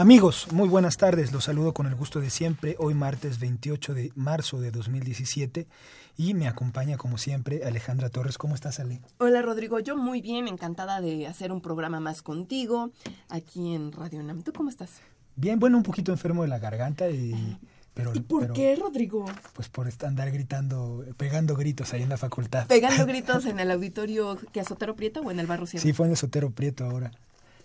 [0.00, 1.30] Amigos, muy buenas tardes.
[1.30, 2.74] Los saludo con el gusto de siempre.
[2.78, 5.66] Hoy martes 28 de marzo de 2017
[6.16, 8.38] y me acompaña como siempre Alejandra Torres.
[8.38, 9.02] ¿Cómo estás, Ale?
[9.18, 9.78] Hola, Rodrigo.
[9.78, 12.92] Yo muy bien, encantada de hacer un programa más contigo
[13.28, 14.42] aquí en Radio Nam.
[14.42, 15.02] ¿Tú cómo estás?
[15.36, 17.58] Bien, bueno, un poquito enfermo de la garganta y...
[17.92, 19.26] Pero, ¿Y por qué, Rodrigo?
[19.52, 22.66] Pues por andar gritando, pegando gritos ahí en la facultad.
[22.68, 25.82] ¿Pegando gritos en el auditorio que Sotero Prieto o en el Barro Sierra?
[25.82, 27.10] Sí, fue en el Sotero Prieto ahora.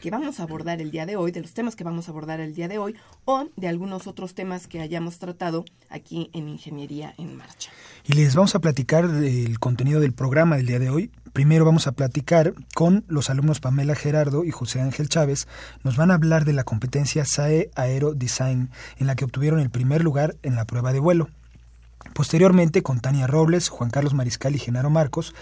[0.00, 2.40] que vamos a abordar el día de hoy, de los temas que vamos a abordar
[2.40, 7.14] el día de hoy, o de algunos otros temas que hayamos tratado aquí en Ingeniería
[7.18, 7.70] en Marcha.
[8.06, 11.10] Y les vamos a platicar del contenido del programa del día de hoy.
[11.32, 15.46] Primero vamos a platicar con los alumnos Pamela Gerardo y José Ángel Chávez.
[15.84, 19.70] Nos van a hablar de la competencia SAE Aero Design, en la que obtuvieron el
[19.70, 21.28] primer lugar en la prueba de vuelo.
[22.14, 25.34] Posteriormente, con Tania Robles, Juan Carlos Mariscal y Genaro Marcos,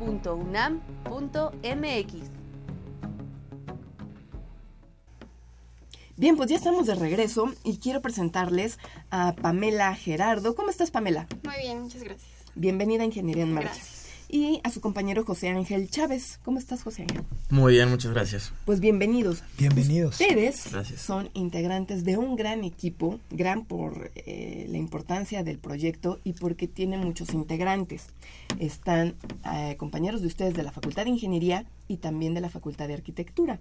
[0.00, 2.30] www.ingeniería.unam.mx.
[6.16, 8.78] Bien, pues ya estamos de regreso y quiero presentarles
[9.10, 10.54] a Pamela Gerardo.
[10.54, 11.26] ¿Cómo estás, Pamela?
[11.44, 12.30] Muy bien, muchas gracias.
[12.54, 13.80] Bienvenida a Ingeniería en Marcha
[14.32, 16.38] y a su compañero José Ángel Chávez.
[16.44, 17.24] ¿Cómo estás, José Ángel?
[17.50, 18.52] Muy bien, muchas gracias.
[18.64, 19.42] Pues bienvenidos.
[19.58, 20.20] Bienvenidos.
[20.20, 26.34] Ustedes son integrantes de un gran equipo, gran por eh, la importancia del proyecto y
[26.34, 28.06] porque tiene muchos integrantes.
[28.58, 29.16] Están
[29.52, 32.94] eh, compañeros de ustedes de la Facultad de Ingeniería y también de la Facultad de
[32.94, 33.58] Arquitectura.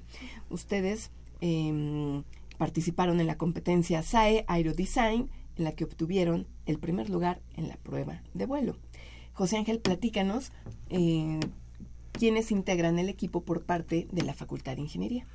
[0.50, 1.10] Ustedes
[1.42, 2.24] em,
[2.57, 7.75] participaron en la competencia SAE Aerodesign, en la que obtuvieron el primer lugar en la
[7.77, 8.77] prueba de vuelo.
[9.39, 10.51] José Ángel, platícanos
[10.89, 11.39] eh,
[12.12, 15.25] quiénes integran el equipo por parte de la Facultad de Ingeniería.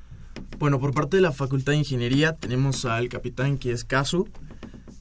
[0.58, 4.28] Bueno, por parte de la Facultad de Ingeniería tenemos al capitán que es Kazu,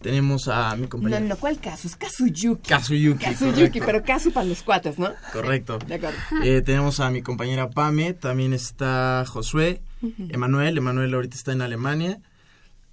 [0.02, 1.20] tenemos a mi compañero.
[1.20, 1.90] No, no, ¿cuál Kazu?
[1.90, 2.70] Es Kazuyuki.
[2.70, 3.26] Kazuyuki.
[3.26, 5.12] Kazuyuki, pero Kazu para los cuates, ¿no?
[5.34, 5.80] Correcto.
[5.80, 6.18] De acuerdo.
[6.42, 9.82] Eh, tenemos a mi compañera Pame, también está Josué,
[10.30, 12.22] Emanuel, Emanuel ahorita está en Alemania.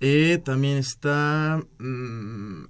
[0.00, 1.62] Eh, también está...
[1.78, 2.64] mm,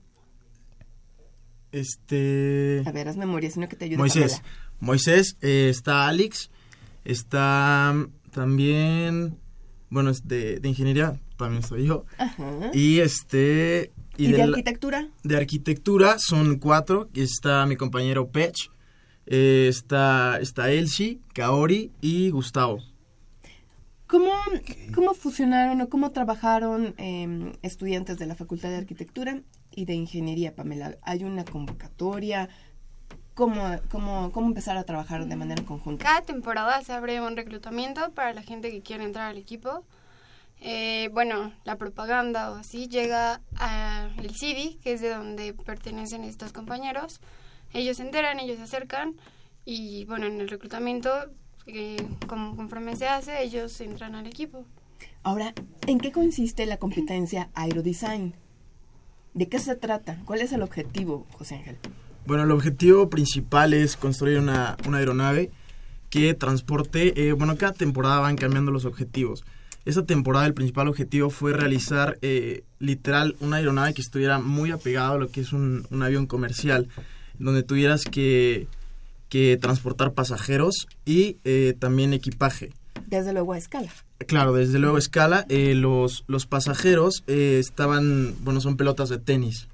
[1.73, 2.83] este...
[2.87, 3.99] A ver, haz memoria, sino que te ayude.
[3.99, 4.37] Moisés.
[4.37, 4.55] Pamela.
[4.81, 6.51] Moisés, eh, está Alex,
[7.05, 7.95] está
[8.31, 9.37] también,
[9.91, 12.05] bueno, es de, de ingeniería, también soy yo.
[12.19, 12.71] Ajá.
[12.73, 13.93] Y este...
[14.17, 15.09] ¿Y, de arquitectura?
[15.23, 17.09] de arquitectura son cuatro.
[17.15, 18.71] Está mi compañero Pech,
[19.27, 22.81] eh, está, está Elsie, Kaori y Gustavo.
[24.07, 24.33] ¿Cómo,
[24.95, 29.41] ¿Cómo fusionaron o cómo trabajaron eh, estudiantes de la Facultad de Arquitectura
[29.75, 30.97] y de Ingeniería, Pamela?
[31.03, 32.49] ¿Hay una convocatoria?
[33.35, 36.05] ¿Cómo, cómo, cómo empezar a trabajar de manera conjunta?
[36.05, 39.85] Cada temporada se abre un reclutamiento para la gente que quiere entrar al equipo.
[40.61, 46.53] Eh, bueno, la propaganda o así llega al CIDI, que es de donde pertenecen estos
[46.53, 47.21] compañeros.
[47.73, 49.17] Ellos se enteran, ellos se acercan
[49.65, 51.11] y bueno, en el reclutamiento,
[51.67, 51.97] eh,
[52.27, 54.67] como conforme se hace, ellos entran al equipo.
[55.23, 55.55] Ahora,
[55.87, 58.35] ¿en qué consiste la competencia Aerodesign?
[59.35, 60.19] ¿De qué se trata?
[60.25, 61.77] ¿Cuál es el objetivo, José Ángel?
[62.27, 65.51] Bueno, el objetivo principal es construir una, una aeronave
[66.11, 69.45] que transporte, eh, bueno, cada temporada van cambiando los objetivos.
[69.85, 75.13] Esta temporada el principal objetivo fue realizar eh, literal una aeronave que estuviera muy apegada
[75.13, 76.89] a lo que es un, un avión comercial,
[77.39, 78.67] donde tuvieras que,
[79.29, 82.73] que transportar pasajeros y eh, también equipaje.
[83.11, 83.91] Desde luego a escala.
[84.27, 85.45] Claro, desde luego escala.
[85.49, 89.67] eh, los, los pasajeros eh, estaban, bueno, son pelotas de tenis.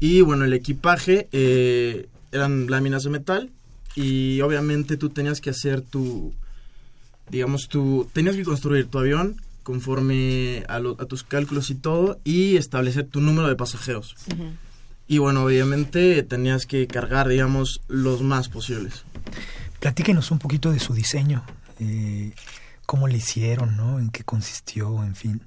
[0.00, 3.50] Y bueno, el equipaje eh, eran láminas de metal
[3.94, 6.32] y obviamente tú tenías que hacer tu,
[7.30, 12.18] digamos, tu, tenías que construir tu avión conforme a, lo- a tus cálculos y todo
[12.24, 14.16] y establecer tu número de pasajeros.
[15.06, 19.04] Y bueno, obviamente tenías que cargar, digamos, los más posibles.
[19.78, 21.44] Platíquenos un poquito de su diseño,
[21.82, 22.32] eh,
[22.86, 23.98] cómo le hicieron, ¿no?
[23.98, 25.42] En qué consistió, en fin.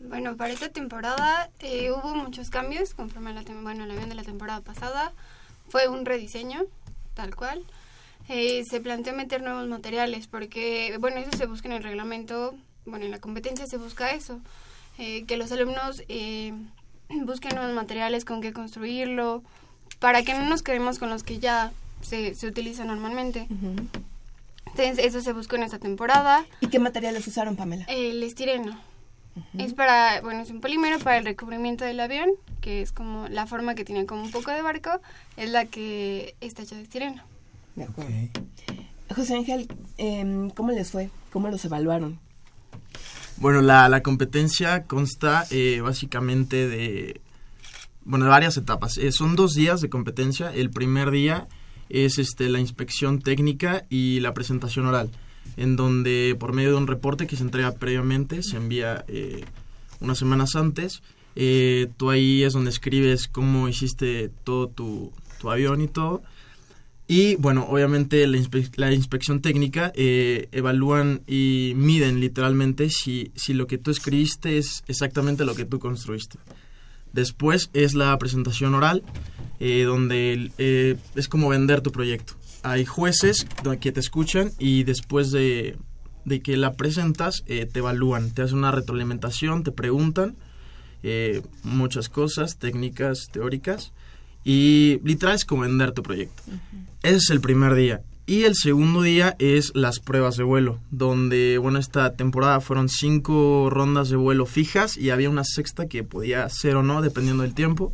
[0.00, 4.08] Bueno, para esta temporada eh, hubo muchos cambios conforme a la tem- bueno, el avión
[4.08, 5.12] de la temporada pasada.
[5.68, 6.62] Fue un rediseño,
[7.14, 7.62] tal cual.
[8.28, 12.54] Eh, se planteó meter nuevos materiales porque, bueno, eso se busca en el reglamento,
[12.86, 14.40] bueno, en la competencia se busca eso,
[14.98, 16.52] eh, que los alumnos eh,
[17.24, 19.42] busquen nuevos materiales con qué construirlo,
[19.98, 21.72] para que no nos quedemos con los que ya
[22.02, 23.46] se, se utilizan normalmente.
[24.66, 26.44] Entonces, eso se buscó en esta temporada.
[26.60, 27.84] ¿Y qué materiales usaron, Pamela?
[27.88, 28.78] El estireno.
[29.56, 32.30] Es para, bueno, es un polímero para el recubrimiento del avión,
[32.60, 34.90] que es como la forma que tiene como un poco de barco,
[35.36, 37.22] es la que está hecha de estireno.
[37.76, 38.12] De acuerdo.
[39.14, 41.10] José Ángel, em, ¿cómo les fue?
[41.32, 42.18] ¿Cómo los evaluaron?
[43.36, 47.20] Bueno, la, la competencia consta eh, básicamente de,
[48.04, 48.98] bueno, de varias etapas.
[48.98, 50.52] Eh, son dos días de competencia.
[50.52, 51.48] El primer día
[51.90, 55.10] es este, la inspección técnica y la presentación oral,
[55.56, 59.44] en donde por medio de un reporte que se entrega previamente, se envía eh,
[60.00, 61.02] unas semanas antes,
[61.36, 66.22] eh, tú ahí es donde escribes cómo hiciste todo tu, tu avión y todo.
[67.06, 73.52] Y bueno, obviamente la, inspe- la inspección técnica eh, evalúan y miden literalmente si, si
[73.52, 76.38] lo que tú escribiste es exactamente lo que tú construiste.
[77.12, 79.02] Después es la presentación oral,
[79.58, 82.34] eh, donde eh, es como vender tu proyecto.
[82.62, 83.46] Hay jueces
[83.80, 85.76] que te escuchan y después de,
[86.24, 90.36] de que la presentas eh, te evalúan, te hacen una retroalimentación, te preguntan
[91.02, 93.92] eh, muchas cosas, técnicas, teóricas,
[94.44, 96.42] y literal es como vender tu proyecto.
[97.02, 98.02] Ese es el primer día.
[98.26, 103.68] Y el segundo día es las pruebas de vuelo, donde, bueno, esta temporada fueron cinco
[103.70, 107.54] rondas de vuelo fijas y había una sexta que podía ser o no, dependiendo del
[107.54, 107.92] tiempo.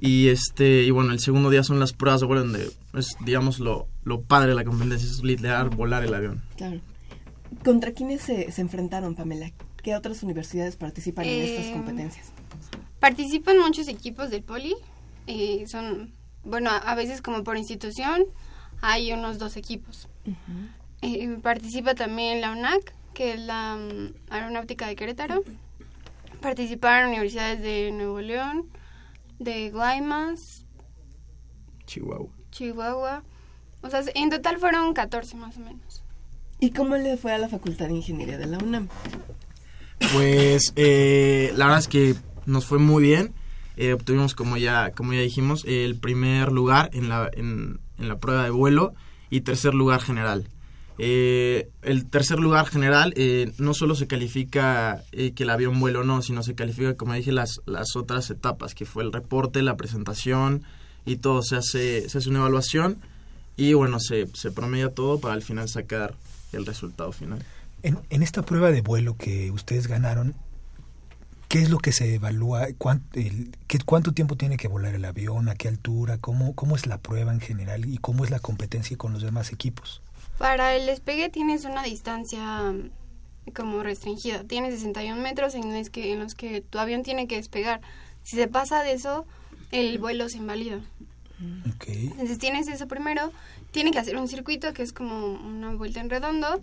[0.00, 3.60] Y este y bueno, el segundo día son las pruebas de vuelo, donde es, digamos,
[3.60, 6.42] lo, lo padre de la competencia, es literal volar el avión.
[6.56, 6.80] Claro.
[7.64, 9.52] ¿Contra quiénes se, se enfrentaron, Pamela?
[9.82, 12.32] ¿Qué otras universidades participan en estas Eh, competencias?
[12.98, 14.74] Participan muchos equipos del poli,
[15.28, 16.12] eh, son,
[16.44, 18.24] bueno, a, a veces como por institución
[18.80, 20.08] hay unos dos equipos.
[21.02, 25.42] Eh, participa también la UNAC, que es la mm, Aeronáutica de Querétaro.
[26.40, 28.68] Participaron universidades de Nuevo León,
[29.38, 30.64] de Guaymas,
[31.88, 32.28] Chihuahua.
[32.50, 33.22] Chihuahua.
[33.80, 36.02] O sea, en total fueron 14 más o menos.
[36.60, 38.88] ¿Y cómo le fue a la Facultad de Ingeniería de la UNAM?
[40.12, 42.14] Pues eh, la verdad es que
[42.46, 43.32] nos fue muy bien.
[43.76, 48.18] Eh, obtuvimos, como ya, como ya dijimos, el primer lugar en la, en, en la
[48.18, 48.94] prueba de vuelo
[49.30, 50.48] y tercer lugar general.
[51.00, 56.00] Eh, el tercer lugar general eh, no solo se califica eh, que el avión vuelo
[56.00, 59.62] o no, sino se califica, como dije, las, las otras etapas, que fue el reporte,
[59.62, 60.64] la presentación
[61.04, 61.42] y todo.
[61.42, 62.98] Se hace, se hace una evaluación
[63.56, 66.14] y bueno, se, se promedia todo para al final sacar
[66.52, 67.44] el resultado final.
[67.84, 70.34] En, en esta prueba de vuelo que ustedes ganaron,
[71.48, 72.68] ¿qué es lo que se evalúa?
[72.76, 75.48] ¿Cuánto, el, qué, ¿Cuánto tiempo tiene que volar el avión?
[75.48, 76.18] ¿A qué altura?
[76.18, 77.86] ¿Cómo, ¿Cómo es la prueba en general?
[77.86, 80.02] ¿Y cómo es la competencia con los demás equipos?
[80.38, 82.90] Para el despegue tienes una distancia mm,
[83.54, 84.44] como restringida.
[84.44, 87.80] Tienes 61 metros en los, que, en los que tu avión tiene que despegar.
[88.22, 89.26] Si se pasa de eso,
[89.72, 90.80] el vuelo se invalida.
[91.76, 92.08] Okay.
[92.08, 93.32] Entonces tienes eso primero,
[93.70, 96.60] tiene que hacer un circuito que es como una vuelta en redondo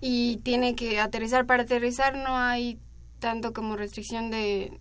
[0.00, 1.46] y tiene que aterrizar.
[1.46, 2.78] Para aterrizar no hay
[3.24, 4.78] tanto como restricción de,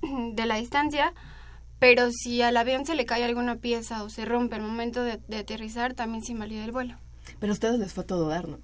[0.32, 1.12] de la distancia,
[1.78, 5.20] pero si al avión se le cae alguna pieza o se rompe al momento de,
[5.28, 6.96] de aterrizar, también se invalida el vuelo.
[7.38, 8.60] Pero a ustedes les fue todo dar, ¿no?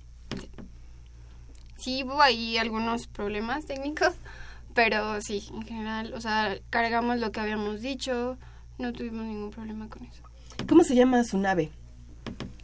[1.76, 4.14] Sí, hubo ahí algunos problemas técnicos,
[4.74, 8.38] pero sí, en general, o sea, cargamos lo que habíamos dicho,
[8.78, 10.22] no tuvimos ningún problema con eso.
[10.66, 11.70] ¿Cómo se llama su nave?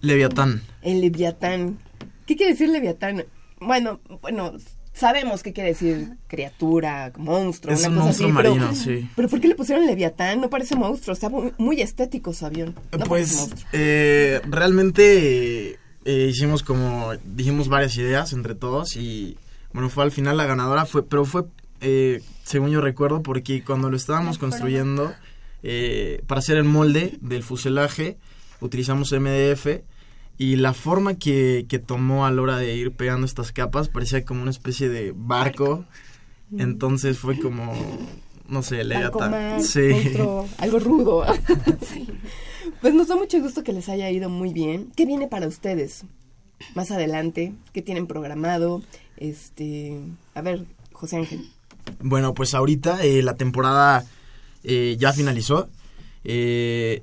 [0.00, 0.62] Leviatán.
[0.80, 1.78] El Leviatán.
[2.26, 3.26] ¿Qué quiere decir Leviatán?
[3.60, 4.52] Bueno, bueno,
[4.94, 9.10] sabemos qué quiere decir criatura, monstruo, Es una un cosa monstruo así, marino, pero, sí.
[9.14, 10.40] pero ¿por qué le pusieron Leviatán?
[10.40, 12.74] No parece monstruo, está muy, muy estético su avión.
[12.96, 19.36] No pues eh, realmente eh, hicimos como, dijimos varias ideas entre todos y
[19.72, 21.44] bueno, fue al final la ganadora, fue pero fue,
[21.80, 25.12] eh, según yo recuerdo, porque cuando lo estábamos construyendo,
[25.64, 28.16] eh, para hacer el molde del fuselaje,
[28.60, 29.66] utilizamos MDF
[30.38, 34.24] y la forma que, que tomó a la hora de ir pegando estas capas parecía
[34.24, 35.84] como una especie de barco.
[36.56, 37.72] Entonces fue como,
[38.48, 39.90] no sé, más, Sí.
[40.58, 41.24] algo rudo.
[42.80, 44.90] Pues nos da mucho gusto que les haya ido muy bien.
[44.94, 46.04] ¿Qué viene para ustedes
[46.74, 47.54] más adelante?
[47.72, 48.82] ¿Qué tienen programado?
[49.16, 49.98] Este,
[50.34, 51.48] a ver, José Ángel.
[52.00, 54.04] Bueno, pues ahorita eh, la temporada
[54.64, 55.68] eh, ya finalizó.
[56.24, 57.02] Eh,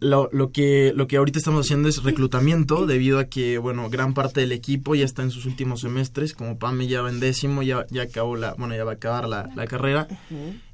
[0.00, 4.14] lo, lo, que, lo que ahorita estamos haciendo es reclutamiento debido a que, bueno, gran
[4.14, 6.34] parte del equipo ya está en sus últimos semestres.
[6.34, 9.28] Como Pame ya va en décimo, ya, ya acabó la, bueno, ya va a acabar
[9.28, 10.06] la, la carrera.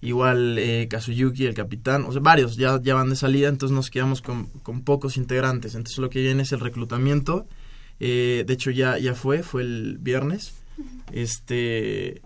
[0.01, 3.91] Igual eh, Kazuyuki, el capitán, o sea, varios ya, ya van de salida, entonces nos
[3.91, 5.75] quedamos con, con pocos integrantes.
[5.75, 7.47] Entonces lo que viene es el reclutamiento.
[8.01, 10.53] Eh, de hecho ya, ya fue, fue el viernes.
[11.13, 12.21] Este,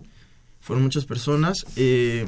[0.59, 1.65] fueron muchas personas.
[1.75, 2.27] Eh,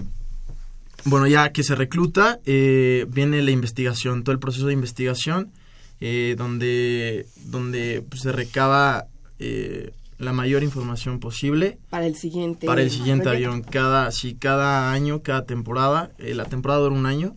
[1.05, 5.51] bueno, ya que se recluta, eh, viene la investigación, todo el proceso de investigación,
[5.99, 9.05] eh, donde, donde pues, se recaba
[9.39, 12.67] eh, la mayor información posible Para el siguiente.
[12.67, 13.49] para el siguiente proyecto.
[13.49, 13.63] avión.
[13.63, 17.35] Cada, si cada año, cada temporada, eh, la temporada dura un año,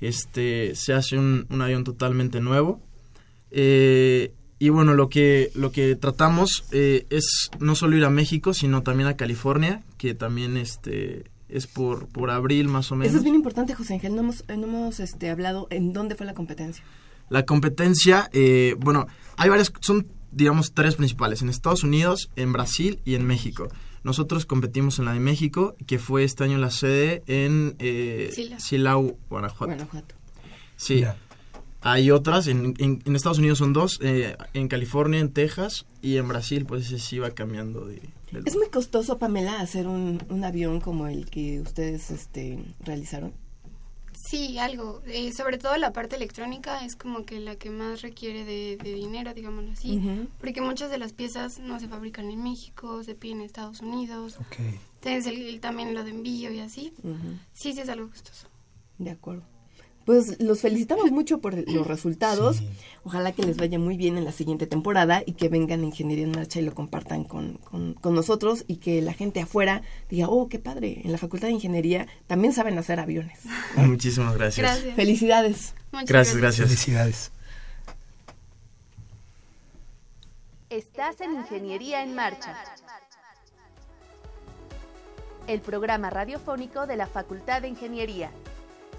[0.00, 2.80] este, se hace un, un avión totalmente nuevo.
[3.50, 8.54] Eh, y bueno, lo que, lo que tratamos eh, es no solo ir a México,
[8.54, 13.10] sino también a California, que también este, es por, por abril más o menos.
[13.10, 14.14] Eso es bien importante, José Ángel.
[14.14, 16.84] No hemos, no hemos este, hablado en dónde fue la competencia.
[17.30, 19.06] La competencia, eh, bueno,
[19.36, 23.68] hay varias, son digamos tres principales, en Estados Unidos, en Brasil y en México.
[24.02, 29.16] Nosotros competimos en la de México, que fue este año la sede en eh, Silao.
[29.30, 29.74] Guanajuato.
[29.74, 30.14] Guanajuato.
[30.76, 31.04] Sí.
[31.86, 36.16] Hay otras, en, en- en Estados Unidos son dos, eh, en California, en Texas y
[36.16, 38.00] en Brasil, pues ese sí va cambiando de...
[38.46, 43.32] ¿Es muy costoso, Pamela, hacer un, un avión como el que ustedes este, realizaron?
[44.28, 45.02] Sí, algo.
[45.06, 48.94] Eh, sobre todo la parte electrónica es como que la que más requiere de, de
[48.94, 50.00] dinero, digámoslo así.
[50.40, 54.36] Porque muchas de las piezas no se fabrican en México, se piden en Estados Unidos.
[54.40, 54.56] Ok.
[55.02, 56.92] Entonces el, el- también lo de envío y así.
[57.52, 58.48] Sí, sí es algo costoso.
[58.98, 59.42] De acuerdo.
[60.04, 62.56] Pues los felicitamos mucho por los resultados.
[62.56, 62.68] Sí.
[63.04, 66.24] Ojalá que les vaya muy bien en la siguiente temporada y que vengan a Ingeniería
[66.24, 70.28] en Marcha y lo compartan con, con, con nosotros y que la gente afuera diga,
[70.28, 73.40] oh, qué padre, en la Facultad de Ingeniería también saben hacer aviones.
[73.76, 74.64] Muchísimas gracias.
[74.64, 74.94] Gracias.
[74.94, 75.74] Felicidades.
[75.92, 76.68] Muchas Gracias, gracias.
[76.68, 77.30] Felicidades.
[80.70, 82.56] Estás en Ingeniería en Marcha.
[85.46, 88.30] El programa radiofónico de la Facultad de Ingeniería.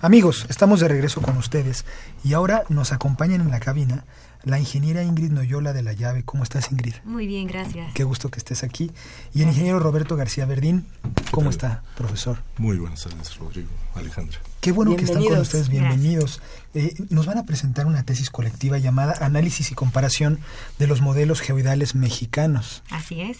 [0.00, 1.84] Amigos, estamos de regreso con ustedes
[2.22, 4.04] y ahora nos acompañan en la cabina
[4.44, 6.22] la ingeniera Ingrid Noyola de la Llave.
[6.22, 6.94] ¿Cómo estás, Ingrid?
[7.04, 7.92] Muy bien, gracias.
[7.94, 8.90] Qué gusto que estés aquí.
[9.32, 10.86] Y el ingeniero Roberto García Verdín.
[11.30, 12.38] ¿Cómo está, profesor?
[12.58, 14.38] Muy buenas tardes, Rodrigo, Alejandra.
[14.60, 16.40] Qué bueno que están con ustedes, bienvenidos.
[16.74, 20.38] Eh, nos van a presentar una tesis colectiva llamada Análisis y comparación
[20.78, 22.82] de los modelos geoidales mexicanos.
[22.90, 23.38] Así es.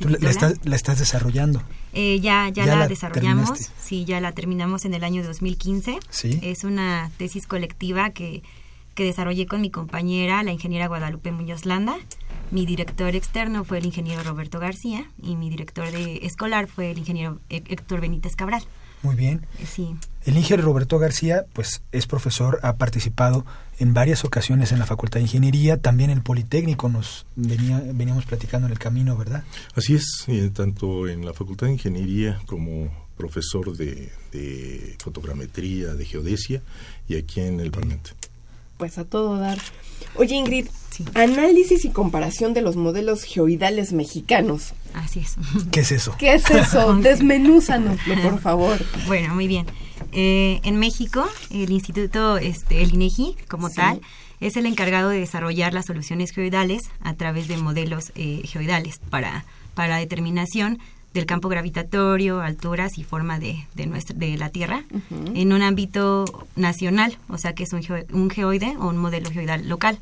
[0.00, 0.30] ¿Tú la,
[0.76, 1.62] estás, desarrollando?
[1.92, 6.00] Eh, ya ya, la, desarrollamos, sí, ya la terminamos en el año 2015.
[6.10, 6.40] ¿Sí?
[6.42, 8.42] Es una tesis colectiva que
[8.94, 11.96] que desarrollé con mi compañera, la ingeniera Guadalupe Muñoz Landa.
[12.50, 16.98] Mi director externo fue el ingeniero Roberto García y mi director de escolar fue el
[16.98, 18.62] ingeniero Héctor Benítez Cabral.
[19.02, 19.46] Muy bien.
[19.58, 19.94] Eh, sí.
[20.24, 23.46] El ingeniero Roberto García, pues es profesor, ha participado
[23.78, 28.26] en varias ocasiones en la Facultad de Ingeniería, también en el Politécnico nos venía, veníamos
[28.26, 29.44] platicando en el camino, ¿verdad?
[29.74, 36.62] Así es, tanto en la Facultad de Ingeniería como profesor de, fotogrametría, de geodesia
[37.08, 38.10] y aquí en el Parlamento
[38.80, 39.58] pues a todo dar.
[40.16, 40.66] Oye Ingrid,
[41.14, 44.72] análisis y comparación de los modelos geoidales mexicanos.
[44.94, 45.36] Así es.
[45.70, 46.14] ¿Qué es eso?
[46.18, 46.94] ¿Qué es eso?
[47.02, 48.78] Desmenúzanoslo, por favor.
[49.06, 49.66] Bueno, muy bien.
[50.12, 54.00] Eh, en México, el instituto, este, el INEGI, como tal,
[54.40, 59.44] es el encargado de desarrollar las soluciones geoidales a través de modelos eh, geoidales para,
[59.74, 60.78] para determinación
[61.14, 64.84] del campo gravitatorio, alturas y forma de, de, nuestra, de la Tierra
[65.34, 66.24] en un ámbito
[66.56, 69.98] nacional, o sea que es un, un geoide o un modelo geoidal local.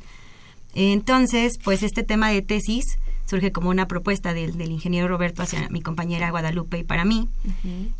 [0.75, 5.67] Entonces, pues este tema de tesis surge como una propuesta del, del ingeniero Roberto hacia
[5.69, 7.27] mi compañera Guadalupe y para mí,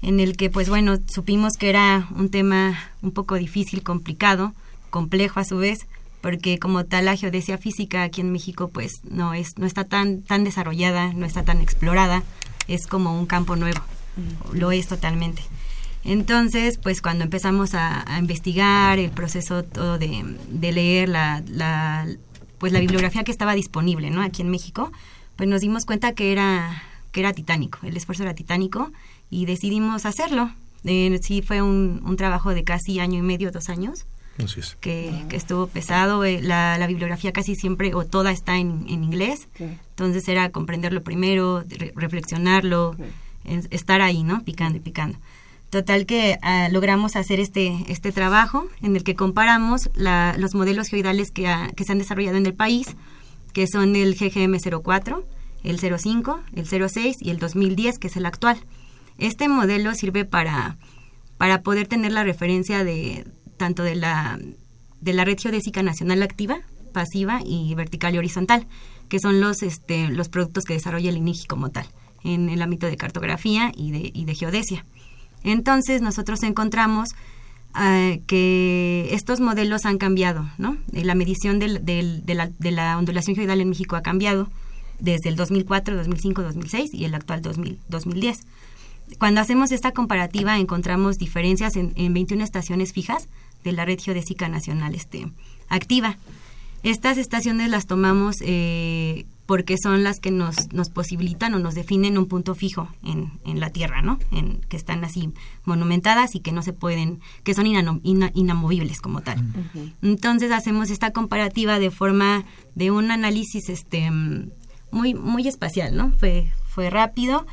[0.02, 4.54] en el que pues bueno, supimos que era un tema un poco difícil, complicado,
[4.90, 5.88] complejo a su vez,
[6.22, 10.22] porque como tal la geodesia física aquí en México pues no es no está tan
[10.24, 12.24] tan desarrollada, no está tan explorada
[12.70, 13.82] es como un campo nuevo,
[14.54, 15.42] lo es totalmente.
[16.06, 20.24] Entonces, pues cuando empezamos a, investigar el proceso todo de,
[20.62, 22.08] leer la, la,
[22.58, 24.22] pues la bibliografía que estaba disponible, ¿no?
[24.22, 24.92] Aquí en México,
[25.36, 28.92] pues nos dimos cuenta que era que era titánico, el esfuerzo era titánico
[29.32, 30.52] y decidimos hacerlo.
[30.84, 34.06] Eh, sí fue un, un trabajo de casi año y medio, dos años,
[34.80, 36.24] que, estuvo pesado.
[36.24, 39.48] Eh, la, la, bibliografía casi siempre o toda está en, en inglés.
[39.60, 41.64] Entonces era comprenderlo primero,
[41.96, 42.96] reflexionarlo,
[43.70, 44.44] estar ahí, ¿no?
[44.44, 45.18] Picando y picando.
[45.70, 50.88] Total que ah, logramos hacer este, este trabajo en el que comparamos la, los modelos
[50.88, 52.96] geoidales que, que se han desarrollado en el país,
[53.54, 55.24] que son el GGM04,
[55.64, 58.58] el 05, el 06 y el 2010, que es el actual.
[59.20, 60.78] Este modelo sirve para,
[61.38, 63.28] para poder tener la referencia de,
[63.60, 64.40] tanto de la,
[65.02, 68.66] de la red geodésica nacional activa, pasiva y vertical y horizontal,
[69.08, 71.86] que son los, este, los productos que desarrolla el INIGI como tal,
[72.24, 74.86] en el ámbito de cartografía y de, y de geodesia.
[75.44, 77.10] Entonces nosotros encontramos
[77.80, 80.78] eh, que estos modelos han cambiado, ¿no?
[80.94, 84.50] Eh, la medición del, de, la, de, la, ondulación geodal en México ha cambiado
[85.00, 88.40] desde el 2004, 2005, 2006 y el actual 2000, 2010.
[89.18, 93.28] Cuando hacemos esta comparativa encontramos diferencias en, en 21 estaciones fijas
[93.64, 95.32] de la red geodésica nacional este,
[95.68, 96.18] activa.
[96.84, 102.18] Estas estaciones las tomamos eh, porque son las que nos, nos posibilitan o nos definen
[102.18, 104.20] un punto fijo en, en la Tierra, ¿no?
[104.32, 105.32] En, que están así
[105.66, 109.44] monumentadas y que no se pueden, que son inamovibles como tal.
[110.02, 112.46] Entonces hacemos esta comparativa de forma
[112.76, 114.12] de un análisis este
[114.92, 116.12] muy, muy espacial, ¿no?
[116.18, 117.46] Fue, fue rápido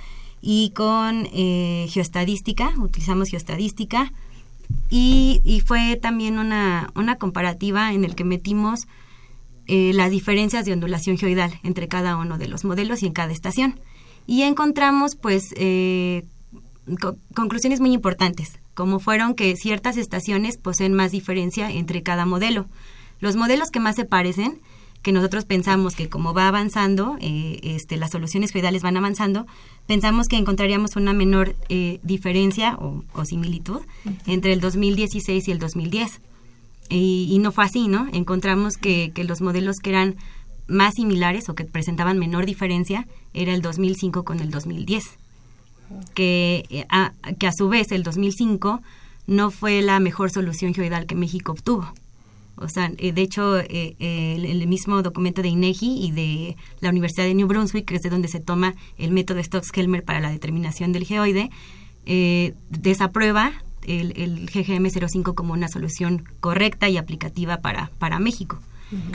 [0.43, 4.13] y con eh, geoestadística, utilizamos geoestadística,
[4.89, 8.87] y, fue también una, una, comparativa en el que metimos
[9.67, 13.33] eh, las diferencias de ondulación geoidal entre cada uno de los modelos y en cada
[13.33, 13.81] estación.
[14.27, 16.25] Y encontramos pues eh,
[17.35, 18.61] conclusiones muy importantes.
[18.75, 22.67] como fueron que ciertas estaciones poseen más diferencia entre cada modelo.
[23.21, 24.61] Los modelos que más se parecen,
[25.07, 29.47] que nosotros pensamos que como va avanzando, eh, este, las soluciones geoidales van avanzando,
[29.87, 33.83] pensamos que encontraríamos una menor eh, diferencia o, similitud
[34.27, 36.21] entre el 2016 y el 2010.
[36.89, 38.09] Y, y, no fue así, ¿no?
[38.13, 40.17] Encontramos que, que los modelos que eran
[40.67, 45.05] más similares o que presentaban menor diferencia era el 2005 con el 2010
[46.15, 48.83] que, eh, a, que a su vez el 2005
[49.29, 51.93] no fue la mejor solución geoidal que México obtuvo.
[52.57, 57.27] O sea, eh, de hecho, eh, el, mismo documento de INEGI y de la Universidad
[57.27, 60.93] de New Brunswick, que es de donde se toma el método Stokes-Helmer para la determinación
[60.93, 61.51] del geoide,
[62.71, 68.59] desaprueba el, el, GGM 05 como una solución correcta y aplicativa para, para México.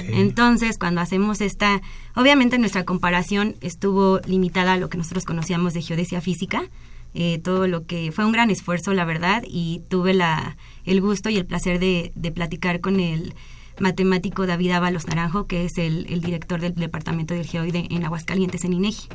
[0.10, 1.82] Entonces, cuando hacemos esta,
[2.15, 6.63] obviamente nuestra comparación estuvo limitada a lo que nosotros conocíamos de geodesia física,
[7.13, 11.30] eh, todo lo que fue un gran esfuerzo, la verdad, y tuve la, el gusto
[11.30, 13.34] y el placer de, platicar con el
[13.80, 18.74] matemático David Ábalos Naranjo, que es el, director del Departamento del Geoide en Aguascalientes, en
[18.74, 19.10] INEGI,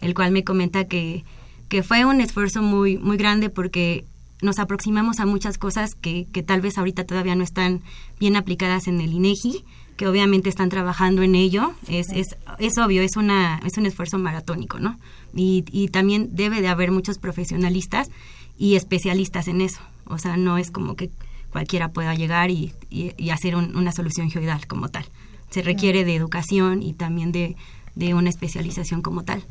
[0.00, 1.24] el cual me comenta que,
[1.68, 4.04] que fue un esfuerzo muy, muy grande porque
[4.42, 7.82] nos aproximamos a muchas cosas que, que tal vez ahorita todavía no están
[8.20, 9.64] bien aplicadas en el INEGI,
[9.98, 11.74] que obviamente están trabajando en ello.
[11.88, 14.98] Es, es, es obvio, es, una, es un esfuerzo maratónico, ¿no?
[15.34, 18.08] Y, y también debe de haber muchos profesionalistas
[18.56, 19.80] y especialistas en eso.
[20.06, 21.10] O sea, no es como que
[21.50, 25.04] cualquiera pueda llegar y, y, hacer una solución geoidal como tal.
[25.50, 27.56] Se requiere de educación y también de,
[27.96, 29.44] de una especialización como tal.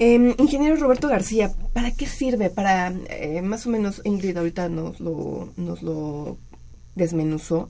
[0.00, 2.50] Eh, ingeniero Roberto García, ¿para qué sirve?
[2.50, 6.36] Para, eh, más o menos Ingrid ahorita nos lo, nos lo
[6.96, 7.68] desmenuzó,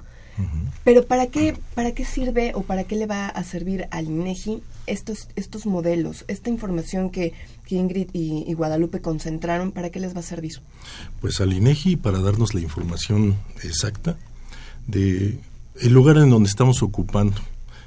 [0.85, 4.63] pero ¿para qué, ¿para qué sirve o para qué le va a servir al INEGI
[4.87, 7.35] estos, estos modelos, esta información que,
[7.69, 10.63] Ingrid y, Guadalupe concentraron, ¿para qué les va a servir?
[11.21, 14.17] Pues al INEGI para darnos la información exacta
[14.87, 15.39] de
[15.79, 17.37] el lugar en donde estamos ocupando.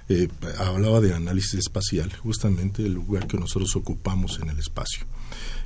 [0.08, 0.28] Eh,
[0.60, 5.06] hablaba de análisis espacial, justamente el lugar que nosotros ocupamos en el espacio.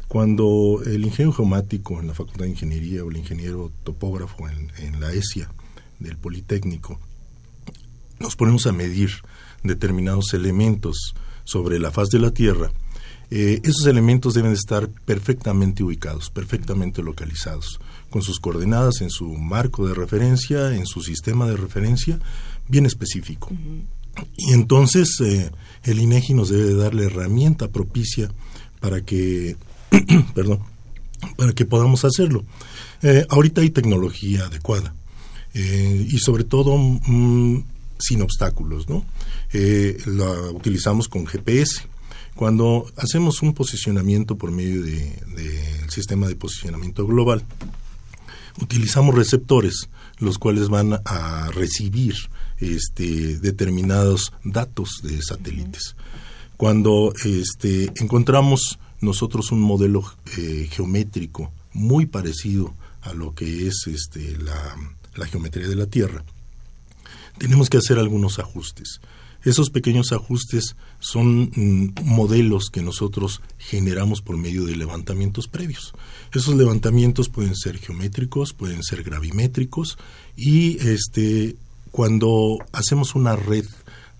[0.07, 5.01] Cuando el ingeniero geomático en la Facultad de Ingeniería o el ingeniero topógrafo en, en
[5.01, 5.49] la ESIA
[5.99, 6.99] del Politécnico,
[8.19, 9.11] nos ponemos a medir
[9.63, 12.71] determinados elementos sobre la faz de la Tierra,
[13.31, 17.79] eh, esos elementos deben estar perfectamente ubicados, perfectamente localizados,
[18.09, 22.19] con sus coordenadas en su marco de referencia, en su sistema de referencia,
[22.67, 23.49] bien específico.
[24.37, 25.51] Y entonces eh,
[25.83, 28.29] el INEGI nos debe dar la herramienta propicia
[28.79, 29.57] para que,
[30.35, 30.59] perdón,
[31.35, 32.45] para que podamos hacerlo.
[33.01, 34.93] Eh, ahorita hay tecnología adecuada
[35.57, 37.63] eh, y sobre todo mm,
[37.97, 39.05] sin obstáculos, ¿no?
[39.53, 41.87] Eh, la utilizamos con GPS.
[42.35, 47.45] Cuando hacemos un posicionamiento por medio del de, sistema de posicionamiento global,
[48.61, 49.89] utilizamos receptores,
[50.19, 52.15] los cuales van a recibir
[52.57, 55.95] este, determinados datos de satélites.
[56.57, 60.03] Cuando este, encontramos nosotros un modelo
[60.37, 64.75] eh, geométrico muy parecido a lo que es este, la,
[65.15, 66.23] la geometría de la Tierra,
[67.37, 68.99] tenemos que hacer algunos ajustes.
[69.43, 75.93] Esos pequeños ajustes son mm, modelos que nosotros generamos por medio de levantamientos previos.
[76.33, 79.97] Esos levantamientos pueden ser geométricos, pueden ser gravimétricos
[80.35, 81.55] y este
[81.91, 83.65] cuando hacemos una red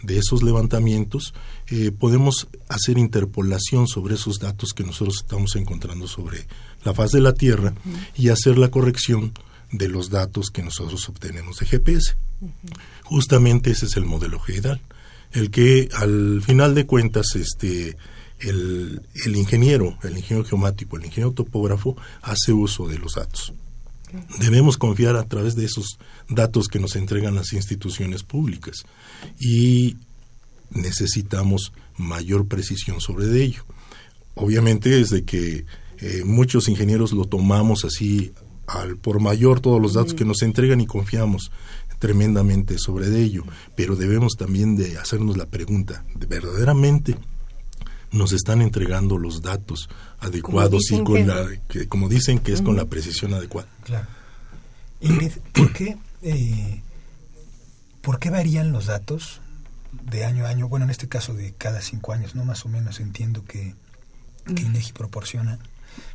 [0.03, 1.33] de esos levantamientos
[1.67, 6.45] eh, podemos hacer interpolación sobre esos datos que nosotros estamos encontrando sobre
[6.83, 7.73] la faz de la Tierra
[8.15, 9.33] y hacer la corrección
[9.71, 12.15] de los datos que nosotros obtenemos de GPS.
[13.03, 14.81] Justamente ese es el modelo geoidal,
[15.31, 17.97] el que al final de cuentas este
[18.39, 23.53] el, el, ingeniero, el ingeniero geomático, el ingeniero topógrafo hace uso de los datos.
[24.39, 25.97] Debemos confiar a través de esos
[26.29, 28.83] datos que nos entregan las instituciones públicas
[29.39, 29.97] y
[30.69, 33.63] necesitamos mayor precisión sobre ello.
[34.35, 35.65] Obviamente desde que
[35.99, 38.33] eh, muchos ingenieros lo tomamos así
[38.67, 41.51] al por mayor todos los datos que nos entregan y confiamos
[41.99, 43.43] tremendamente sobre ello,
[43.75, 47.17] pero debemos también de hacernos la pregunta, ¿verdaderamente
[48.11, 52.75] nos están entregando los datos adecuados y con la, que, como dicen que es con
[52.75, 53.67] la precisión adecuada?
[53.83, 54.07] Claro.
[55.01, 56.81] Ingrid, ¿por qué, eh,
[58.01, 59.41] ¿por qué varían los datos
[60.09, 60.69] de año a año?
[60.69, 62.45] Bueno, en este caso de cada cinco años, ¿no?
[62.45, 63.75] Más o menos entiendo que,
[64.55, 65.59] que INEGI proporciona.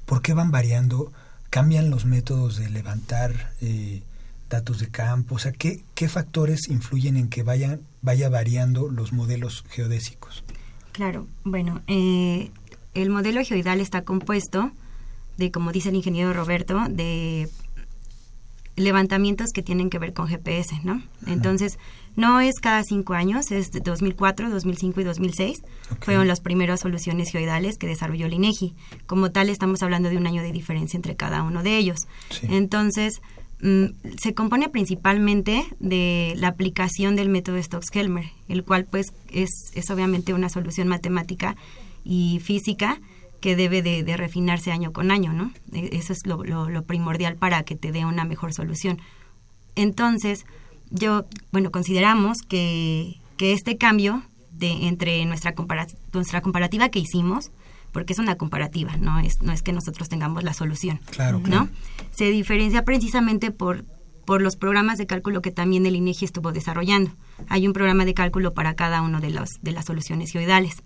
[0.07, 1.13] ¿Por qué van variando?
[1.51, 4.03] Cambian los métodos de levantar eh,
[4.49, 5.35] datos de campo?
[5.35, 10.45] O sea, ¿qué, ¿qué factores influyen en que vayan, vaya variando los modelos geodésicos?
[10.93, 12.51] Claro, bueno, eh,
[12.95, 14.73] el modelo geoidal está compuesto
[15.37, 17.49] de, como dice el ingeniero Roberto, de
[18.81, 21.03] levantamientos que tienen que ver con GPS, ¿no?
[21.27, 21.79] Entonces,
[22.17, 25.63] no es cada cinco años, es de 2004, 2005 y 2006.
[26.01, 28.75] Fueron las primeras soluciones geoidales que desarrolló el INEGI.
[29.07, 32.09] Como tal, estamos hablando de un año de diferencia entre cada uno de ellos.
[32.43, 33.23] Entonces,
[33.63, 33.85] mm,
[34.19, 40.35] se compone principalmente de la aplicación del método Stokes-Helmer, el cual pues es, es obviamente
[40.35, 41.57] una solución matemática
[42.05, 43.01] y física
[43.41, 45.53] que debe de, refinarse año con año, ¿no?
[45.73, 49.01] E, eso es lo, lo, primordial para que te dé una mejor solución.
[49.77, 50.45] Entonces,
[50.91, 54.23] yo, bueno, consideramos que, que este cambio
[54.53, 55.55] de, entre nuestra,
[56.13, 57.51] nuestra comparativa que hicimos,
[57.93, 61.01] porque es una comparativa, no es, no es que nosotros tengamos la solución.
[61.11, 61.69] Claro, ¿no?
[62.13, 63.85] Se diferencia precisamente por,
[64.25, 67.11] por los programas de cálculo que también el INEGI estuvo desarrollando.
[67.49, 70.83] Hay un programa de cálculo para cada uno de, los, de las soluciones geoidales.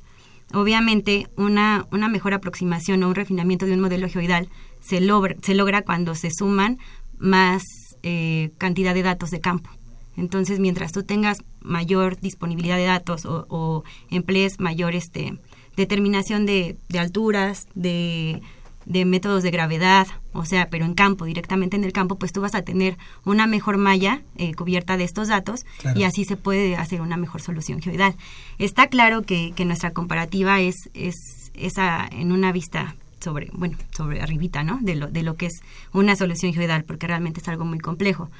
[0.52, 4.48] Obviamente, una, una mejor aproximación o un refinamiento de un modelo geoidal
[4.80, 6.78] se logra, se logra cuando se suman
[7.18, 7.62] más
[8.02, 9.70] eh, cantidad de datos de campo.
[10.16, 15.38] Entonces, mientras tú tengas mayor disponibilidad de datos o, emplees mayor este,
[15.76, 18.40] determinación de, de alturas, de
[18.86, 22.40] de métodos de gravedad, o sea, pero en campo, directamente en el campo, pues tú
[22.40, 26.76] vas a tener una mejor malla eh, cubierta de estos datos y así se puede
[26.76, 28.14] hacer una mejor solución geoidal.
[28.58, 34.20] Está claro que, que nuestra comparativa es, es esa en una vista sobre, bueno, sobre
[34.20, 34.78] arribita, ¿no?
[34.82, 38.30] De lo, de lo que es una solución geoidal, porque realmente es algo muy complejo.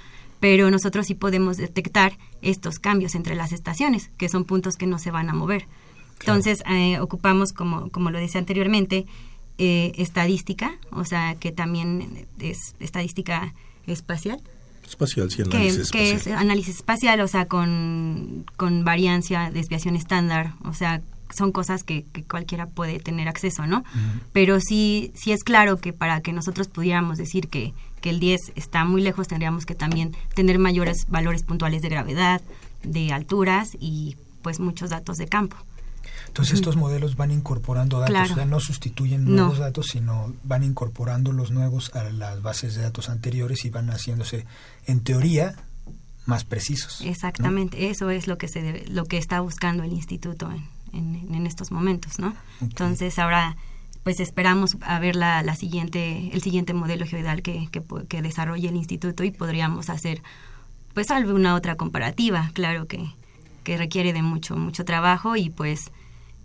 [0.41, 4.99] Pero nosotros sí podemos detectar estos cambios entre las estaciones, que son puntos que no
[4.99, 5.67] se van a mover.
[6.21, 9.07] Entonces, eh, ocupamos, como, como lo decía anteriormente,
[9.59, 13.55] eh, estadística, o sea, que también es estadística
[13.87, 14.41] espacial.
[14.87, 16.35] Espacial, sí, análisis que, espacial.
[16.35, 21.03] es análisis espacial, o sea, con, con variancia, desviación estándar, o sea,
[21.35, 23.85] son cosas que, cualquiera puede tener acceso, ¿no?
[24.33, 28.53] Pero sí, sí es claro que para que nosotros pudiéramos decir que, que el 10
[28.57, 32.43] está muy lejos, tendríamos que también tener mayores valores puntuales de gravedad,
[32.83, 35.57] de alturas y pues muchos datos de campo.
[36.35, 41.31] Entonces estos modelos van incorporando datos, o sea, no sustituyen nuevos datos, sino van incorporando
[41.31, 44.45] los nuevos a las bases de datos anteriores y van haciéndose,
[44.87, 45.55] en teoría,
[46.27, 47.03] más precisos.
[47.03, 50.51] Exactamente, eso es lo que se lo que está buscando el instituto
[50.93, 52.35] en, en, estos momentos, ¿no?
[52.61, 53.57] Entonces ahora
[54.03, 58.71] pues esperamos a ver la, la siguiente el siguiente modelo geoidal que, que, que desarrolle
[58.71, 60.21] el instituto y podríamos hacer
[60.95, 63.09] pues alguna otra comparativa, claro que
[63.63, 65.93] que requiere de mucho mucho trabajo y pues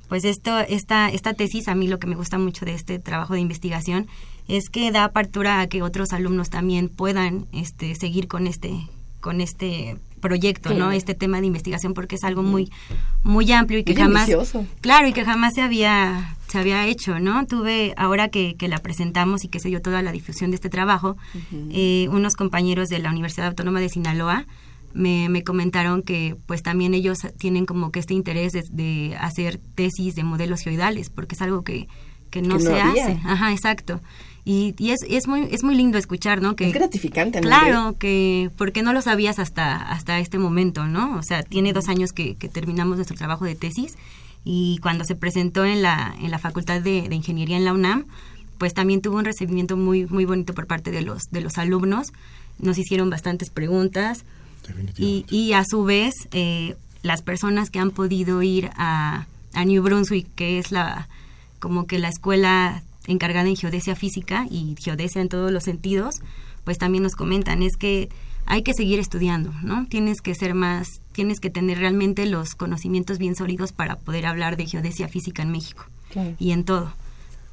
[0.10, 3.36] pues esto, esta, esta tesis, a mí lo que me gusta mucho de este trabajo
[3.36, 4.08] de investigación
[4.48, 8.88] es que da apertura a que otros alumnos también puedan este, seguir con este,
[9.22, 10.92] con este proyecto, ¿no?
[10.92, 12.70] Este tema de investigación porque es algo muy
[13.24, 14.30] muy amplio y que jamás
[14.82, 17.46] claro y que jamás se había se había hecho, ¿no?
[17.46, 20.70] Tuve ahora que, que la presentamos y que se dio toda la difusión de este
[20.70, 21.16] trabajo,
[21.72, 24.46] eh, unos compañeros de la Universidad Autónoma de Sinaloa
[24.94, 30.16] me, me, comentaron que pues también ellos tienen como que este interés de, hacer tesis
[30.16, 31.88] de modelos geoidales, porque es algo que,
[32.30, 33.20] que no se hace.
[33.26, 34.02] Ajá, exacto.
[34.46, 36.56] Y, y es, es, muy, es muy lindo escuchar, ¿no?
[36.56, 37.42] Que, es gratificante.
[37.42, 41.18] Claro, que porque no lo sabías hasta, hasta este momento, ¿no?
[41.18, 43.96] O sea, tiene dos años que, que terminamos nuestro trabajo de tesis
[44.44, 48.06] y cuando se presentó en la, en la Facultad de, de, Ingeniería en la UNAM,
[48.58, 52.12] pues también tuvo un recibimiento muy, muy bonito por parte de los, de los alumnos.
[52.58, 54.26] Nos hicieron bastantes preguntas
[54.98, 59.82] y, y, a su vez, eh, las personas que han podido ir a, a, New
[59.82, 61.08] Brunswick, que es la
[61.60, 66.22] como que la escuela encargada en geodesia física y geodesia en todos los sentidos,
[66.64, 68.10] pues también nos comentan, es que
[68.46, 69.86] hay que seguir estudiando, ¿no?
[69.88, 74.58] Tienes que ser más, tienes que tener realmente los conocimientos bien sólidos para poder hablar
[74.58, 75.86] de geodesia física en México
[76.40, 76.92] y en todo.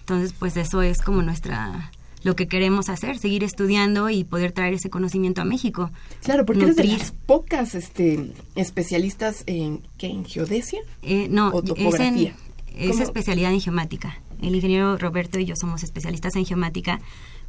[0.00, 1.90] Entonces, pues eso es como nuestra
[2.26, 5.92] lo que queremos hacer, seguir estudiando y poder traer ese conocimiento a México.
[6.24, 11.62] Claro, porque eres de las pocas este, especialistas en, ¿qué, en geodesia eh, no, o
[11.62, 12.34] topografía.
[12.76, 14.20] Es, especialidad en geomática.
[14.42, 17.00] El ingeniero Roberto y yo somos especialistas en geomática,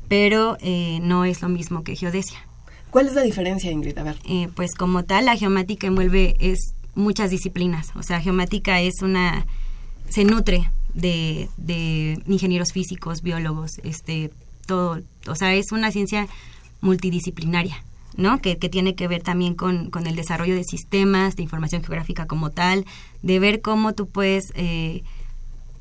[0.08, 2.38] pero eh, no es lo mismo que geodesia.
[2.92, 3.98] ¿Cuál es la diferencia, Ingrid?
[3.98, 4.18] A ver.
[4.26, 7.90] Eh, pues como tal, la geomática envuelve es muchas disciplinas.
[7.96, 9.48] O sea, geomática es una
[10.08, 14.32] se nutre de, de ingenieros físicos, biólogos, este
[14.67, 16.27] todo, o sea, es una ciencia
[16.82, 17.84] multidisciplinaria.
[18.15, 18.39] ¿no?
[18.39, 22.49] Que, tiene que ver también con, con, el desarrollo de sistemas, de información geográfica como
[22.49, 22.84] tal,
[23.21, 25.03] de ver cómo tú puedes eh,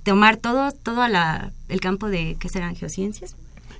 [0.05, 2.77] tomar todo, todo la, el campo de, ¿qué serán?
[2.77, 3.37] Geociencias.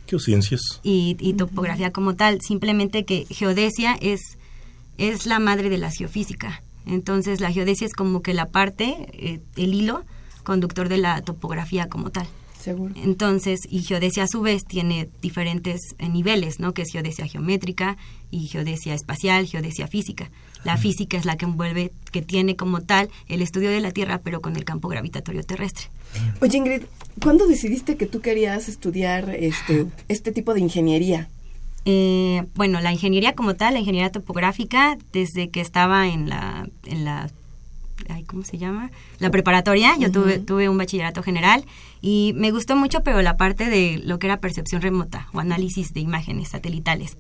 [0.07, 0.63] Geociencias.
[0.83, 4.39] Y, y topografía como tal, simplemente que geodesia es,
[4.97, 6.63] es la madre de la geofísica.
[6.87, 10.03] Entonces la geodesia es como que la parte, eh, el hilo
[10.45, 12.27] conductor de la topografía como tal.
[12.67, 12.93] Seguro.
[12.97, 16.75] Entonces, y geodesia a su vez tiene diferentes eh, niveles, ¿no?
[16.75, 17.97] Que es geodesia geométrica
[18.33, 20.33] y geodesia espacial, geodesia física.
[20.65, 24.19] La física es la que envuelve, que tiene como tal el estudio de la Tierra,
[24.19, 25.87] pero con el campo gravitatorio terrestre.
[26.41, 26.83] Oye, Ingrid,
[27.23, 31.29] ¿cuándo decidiste que tú querías estudiar este, este tipo de ingeniería?
[31.85, 37.05] Eh, bueno, la ingeniería como tal, la ingeniería topográfica, desde que estaba en la, en
[37.05, 37.31] la
[38.11, 38.91] ay, ¿cómo se llama?
[39.19, 41.65] La preparatoria, yo tuve, tuve un bachillerato general
[42.01, 45.93] y me gustó mucho, pero la parte de lo que era percepción remota o análisis
[45.93, 47.17] de imágenes satelitales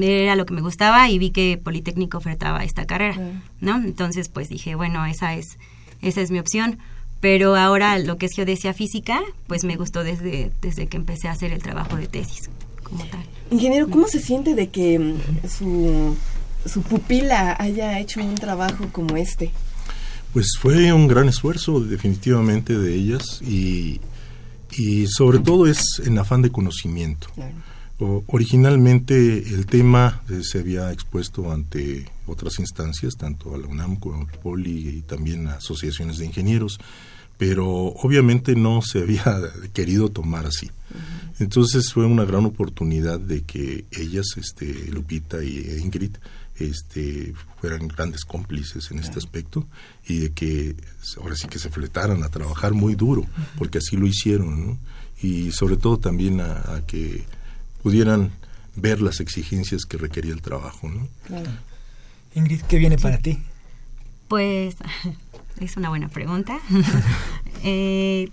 [0.00, 3.16] era lo que me gustaba y vi que Politécnico ofertaba esta carrera,
[3.60, 3.76] ¿no?
[3.76, 5.58] Entonces, pues dije, bueno, esa es,
[6.00, 6.78] esa es mi opción.
[7.20, 11.32] Pero ahora lo que es geodesia física, pues me gustó desde, desde que empecé a
[11.32, 12.50] hacer el trabajo de tesis
[12.82, 13.22] como tal.
[13.50, 16.16] Ingeniero, ¿cómo se siente de que mm, su,
[16.66, 19.52] su pupila haya hecho un trabajo como este?
[20.32, 24.00] Pues fue un gran esfuerzo definitivamente de ellas y,
[24.70, 27.28] y sobre todo es en afán de conocimiento.
[27.98, 29.14] O, originalmente
[29.54, 34.38] el tema eh, se había expuesto ante otras instancias, tanto a la UNAM como al
[34.38, 36.80] POLI y también a asociaciones de ingenieros,
[37.36, 39.38] pero obviamente no se había
[39.74, 40.70] querido tomar así.
[41.40, 46.16] Entonces fue una gran oportunidad de que ellas, este, Lupita y Ingrid,
[46.58, 49.66] este, fueran grandes cómplices en este aspecto
[50.06, 50.76] y de que
[51.20, 53.24] ahora sí que se fletaran a trabajar muy duro,
[53.56, 54.78] porque así lo hicieron, ¿no?
[55.22, 57.24] y sobre todo también a, que
[57.82, 58.32] pudieran
[58.74, 60.88] ver las exigencias que requería el trabajo.
[60.88, 61.08] ¿no?
[62.34, 63.38] Ingrid, ¿qué viene para ti?
[64.28, 64.76] Pues
[65.60, 66.58] es una buena pregunta.
[67.62, 68.30] eh,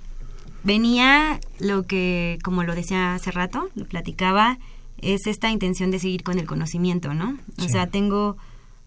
[0.63, 4.57] venía lo que, como lo decía hace rato, lo platicaba,
[5.01, 7.37] es esta intención de seguir con el conocimiento, ¿no?
[7.57, 8.37] O sea, tengo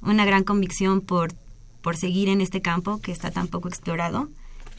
[0.01, 1.33] una gran convicción por,
[1.81, 4.29] por seguir en este campo que está tan poco explorado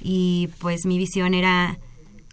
[0.02, 1.78] y pues mi visión era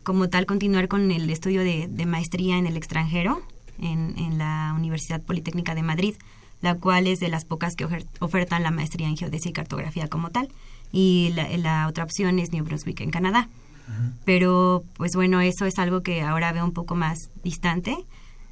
[0.02, 3.42] como tal continuar con el estudio de, maestría en el extranjero
[3.78, 6.14] en, en, la Universidad Politécnica de Madrid,
[6.62, 7.86] la cual es de las pocas que
[8.18, 10.48] ofertan la maestría en geodesia y cartografía como tal
[10.92, 13.48] y la, la otra opción es New Brunswick en Canadá.
[14.24, 17.96] Pero pues bueno, eso es algo que ahora veo un poco más distante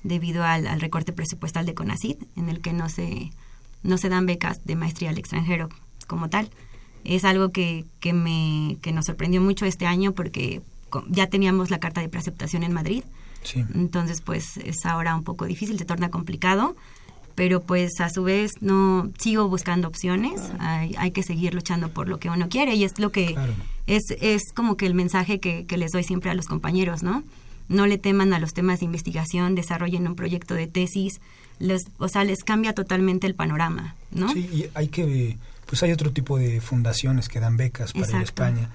[0.03, 3.31] debido al, recorte presupuestal de CONACYT, en el que no se,
[3.83, 5.69] no se dan becas de maestría al extranjero
[6.07, 6.51] como tal.
[7.05, 10.63] Es algo que, que, me, que nos sorprendió mucho este año porque
[11.09, 13.05] ya teníamos la carta de preaceptación en Madrid.
[13.75, 16.77] Entonces, pues es ahora un poco difícil, se torna complicado,
[17.35, 22.09] pero pues a su vez no sigo buscando opciones, hay, hay, que seguir luchando por
[22.09, 23.37] lo que uno quiere y es lo que
[23.87, 27.23] es, es como que el mensaje que, que les doy siempre a los compañeros, ¿no?
[27.69, 31.21] No le teman a los temas de investigación, desarrollen un proyecto de tesis,
[31.59, 34.33] les, o sea, les cambia totalmente el panorama, ¿no?
[34.33, 38.17] Sí, y hay que, pues hay otro tipo de fundaciones que dan becas para ir
[38.17, 38.71] a España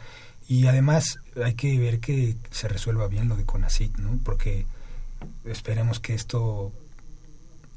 [0.48, 4.20] y además hay que ver que se resuelva bien lo de CONACYT, ¿no?
[4.24, 4.66] Porque
[5.46, 6.72] esperemos que esto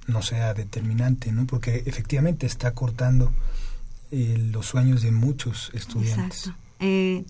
[0.06, 1.46] no sea determinante, ¿no?
[1.46, 3.32] Porque efectivamente está cortando
[4.10, 6.48] eh, los sueños de muchos estudiantes.
[6.48, 6.58] Exacto.
[6.80, 7.24] Eh,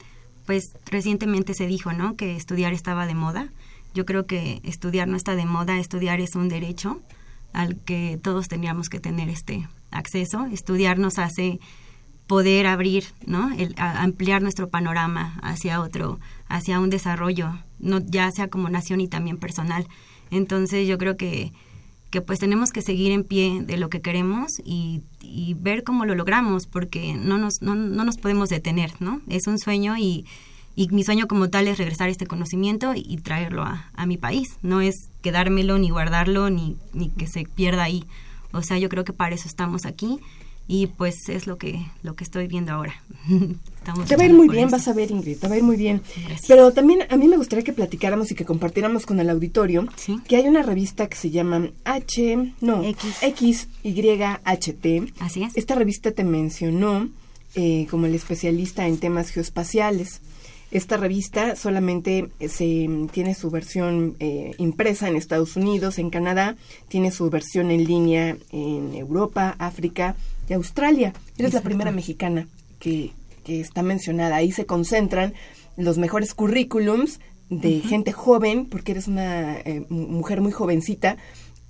[0.46, 2.16] pues recientemente se dijo, ¿no?
[2.16, 3.50] Que estudiar estaba de moda
[3.96, 7.00] yo creo que estudiar no está de moda, estudiar es un derecho
[7.54, 10.44] al que todos tendríamos que tener este acceso.
[10.52, 11.58] Estudiar nos hace
[12.26, 13.50] poder abrir, ¿no?
[13.54, 19.08] El, ampliar nuestro panorama hacia otro, hacia un desarrollo, no ya sea como nación y
[19.08, 19.88] también personal.
[20.30, 21.52] Entonces yo creo que
[22.10, 26.04] que pues tenemos que seguir en pie de lo que queremos y, y ver cómo
[26.04, 29.22] lo logramos porque no nos no, no nos podemos detener, ¿no?
[29.28, 30.24] Es un sueño y
[30.76, 34.58] y mi sueño como tal es regresar este conocimiento y, traerlo a, a, mi país.
[34.62, 38.04] No es quedármelo ni guardarlo ni, ni que se pierda ahí.
[38.52, 40.20] O sea, yo creo que para eso estamos aquí
[40.68, 42.94] y pues es lo que lo que estoy viendo ahora.
[44.08, 45.76] te va a ir muy bien, vas a ver Ingrid, te va a ir muy
[45.76, 46.02] bien.
[46.48, 49.86] Pero también a mí me gustaría que platicáramos y que compartiéramos con el auditorio
[50.28, 55.12] que hay una revista que se llama H, no, X, Y, H, T.
[55.20, 55.56] Así es.
[55.56, 57.08] Esta revista te mencionó
[57.54, 60.20] eh, como el especialista en temas geoespaciales.
[60.76, 66.54] Esta revista solamente eh, se tiene su versión eh, impresa en Estados Unidos, en Canadá,
[66.88, 70.16] tiene su versión en línea en Europa, África
[70.50, 71.14] y Australia.
[71.38, 72.46] Eres la primera mexicana
[72.78, 73.12] que,
[73.42, 74.36] que, está mencionada.
[74.36, 75.32] Ahí se concentran
[75.78, 81.16] los mejores currículums de gente joven, porque eres una eh, mujer muy jovencita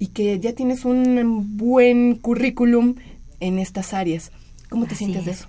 [0.01, 2.97] y que ya tienes un buen currículum
[3.39, 4.33] en estas áreas.
[4.69, 5.47] ¿Cómo te sientes de eso?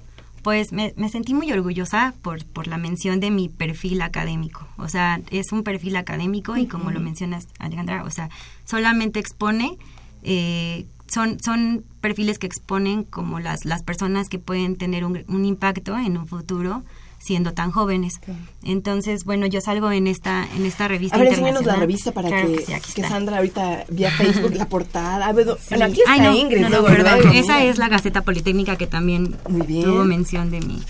[0.48, 4.66] Pues me, sentí muy orgullosa por, por la mención de mi perfil académico.
[4.78, 8.30] O sea, es un perfil académico y como lo mencionas, Alejandra, o sea,
[8.64, 9.78] solamente expone,
[10.24, 15.98] eh, son, son perfiles que exponen como las, las personas que pueden tener un, impacto
[15.98, 16.82] en un futuro
[17.20, 18.20] siendo tan jóvenes.
[18.64, 22.30] Entonces, bueno, yo salgo en esta en esta revista A ver, enséñanos la revista para
[22.30, 23.10] Claro que, sí, que está.
[23.10, 25.32] Sandra ahorita vía Facebook la portada.
[25.34, 25.56] Bueno,
[25.86, 26.68] aquí está Ay, no, Ingrid.
[26.68, 27.34] no, perdón.
[27.34, 29.36] Esa es la Gaceta Politécnica que también
[29.84, 30.82] tuvo mención de mi,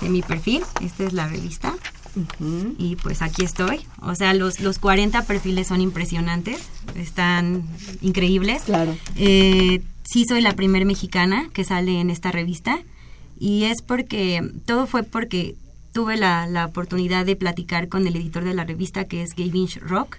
[0.00, 0.62] de mi perfil.
[0.80, 1.74] Esta es la revista.
[2.78, 3.80] Y pues aquí estoy.
[4.00, 6.60] O sea, los, los 40 perfiles son impresionantes.
[6.94, 7.64] Están
[8.02, 8.62] increíbles.
[8.62, 8.96] Claro.
[9.16, 12.78] Eh, sí soy la primer mexicana que sale en esta revista.
[13.38, 15.56] Y es porque, todo fue porque
[15.94, 19.68] tuve la, la oportunidad de platicar con el editor de la revista, que es Gavin
[19.80, 20.16] Rock,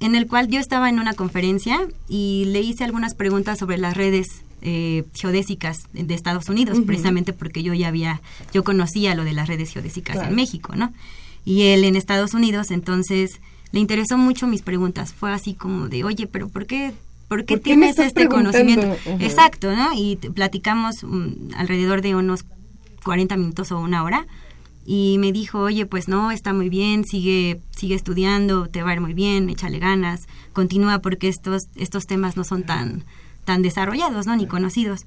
[0.00, 1.78] en el cual yo estaba en una conferencia
[2.08, 7.62] y le hice algunas preguntas sobre las redes eh, geodésicas de Estados Unidos, precisamente porque
[7.62, 8.22] yo ya había,
[8.54, 10.30] yo conocía lo de las redes geodésicas Claro.
[10.30, 10.92] en México, ¿no?
[11.44, 13.38] Y él en Estados Unidos, entonces
[13.72, 15.12] le interesó mucho mis preguntas.
[15.12, 16.94] Fue así como de, oye, pero ¿por qué,
[17.28, 18.96] por qué ¿Por qué me tienes este conocimiento?
[19.18, 19.90] Exacto, ¿no?
[19.94, 22.46] Y platicamos mm, alrededor de unos
[23.04, 24.26] 40 minutos o una hora
[24.92, 28.94] y me dijo, oye, pues no, está muy bien, sigue, sigue estudiando, te va a
[28.94, 33.04] ir muy bien, échale ganas, continúa porque estos, estos temas no son tan,
[33.44, 34.34] tan desarrollados, ¿no?
[34.34, 35.06] Ni conocidos.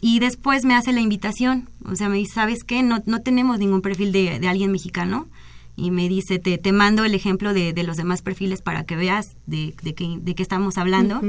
[0.00, 2.84] Y después me hace la invitación, o sea, me dice, ¿sabes qué?
[2.84, 5.26] No, no tenemos ningún perfil de, de alguien mexicano.
[5.74, 8.94] Y me dice, te, te mando el ejemplo de, de los demás perfiles para que
[8.94, 11.20] veas de, de, qué, de qué estamos hablando.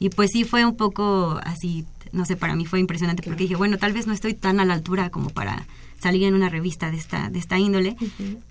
[0.00, 3.54] Y pues sí fue un poco así, no sé, para mí fue impresionante porque dije,
[3.54, 5.68] bueno, tal vez no estoy tan a la altura como para
[6.04, 7.96] salir en una revista de esta, de esta índole.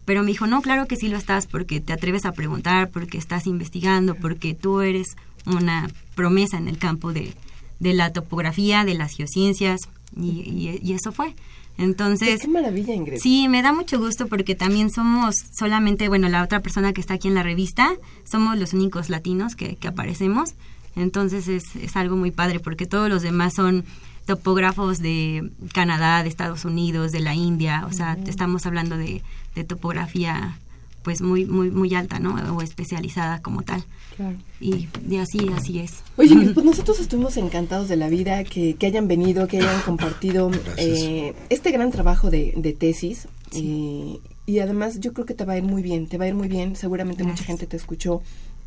[0.05, 3.17] Pero me dijo, no, claro que sí lo estás porque te atreves a preguntar, porque
[3.17, 7.33] estás investigando, porque tú eres una promesa en el campo de,
[7.79, 9.79] de la topografía, de las geociencias,
[10.15, 11.33] y, y- y eso fue.
[11.77, 13.17] Entonces, Qué maravilla, Ingrid.
[13.19, 17.15] Sí, me da mucho gusto porque también somos solamente, bueno, la otra persona que está
[17.15, 17.93] aquí en la revista,
[18.29, 20.53] somos los únicos latinos que, que aparecemos.
[20.95, 23.83] Entonces es, es algo muy padre porque todos los demás son
[24.25, 27.85] topógrafos de Canadá, de Estados Unidos, de la India.
[27.89, 29.21] O sea, estamos hablando de,
[29.55, 30.57] de topografía
[31.03, 32.35] pues muy, muy, muy alta, ¿no?
[32.55, 33.83] O especializada como tal.
[34.15, 34.37] Claro.
[34.61, 35.95] Y, y así, así es.
[36.15, 39.81] Oye, Ingrid, pues nosotros estuvimos encantados de la vida, que, que hayan venido, que hayan
[39.85, 43.27] compartido eh, este gran trabajo de, de tesis.
[43.53, 46.27] eh, y además yo creo que te va a ir muy bien, te va a
[46.27, 46.75] ir muy bien.
[46.75, 48.21] Seguramente mucha gente te escuchó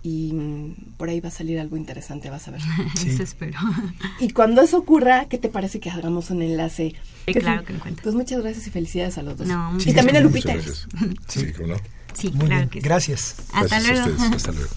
[0.08, 2.60] y mm, por ahí va a salir algo interesante, vas a ver.
[2.96, 3.10] Sí.
[3.10, 3.58] Eso espero.
[4.20, 6.94] Y cuando eso ocurra, ¿qué te parece que hagamos un enlace?
[7.26, 8.04] Sí, claro que lo encuentro.
[8.04, 9.48] Pues muchas gracias y felicidades a los dos.
[9.48, 10.52] No, y muchas también a Lupita.
[10.54, 10.86] gracias.
[11.28, 11.76] Sí, cómo no.
[12.14, 12.84] Sí, Muy claro bien, que sí.
[12.86, 13.34] gracias.
[13.52, 14.22] Hasta Gracias a luego.
[14.22, 14.36] ustedes.
[14.36, 14.70] Hasta luego.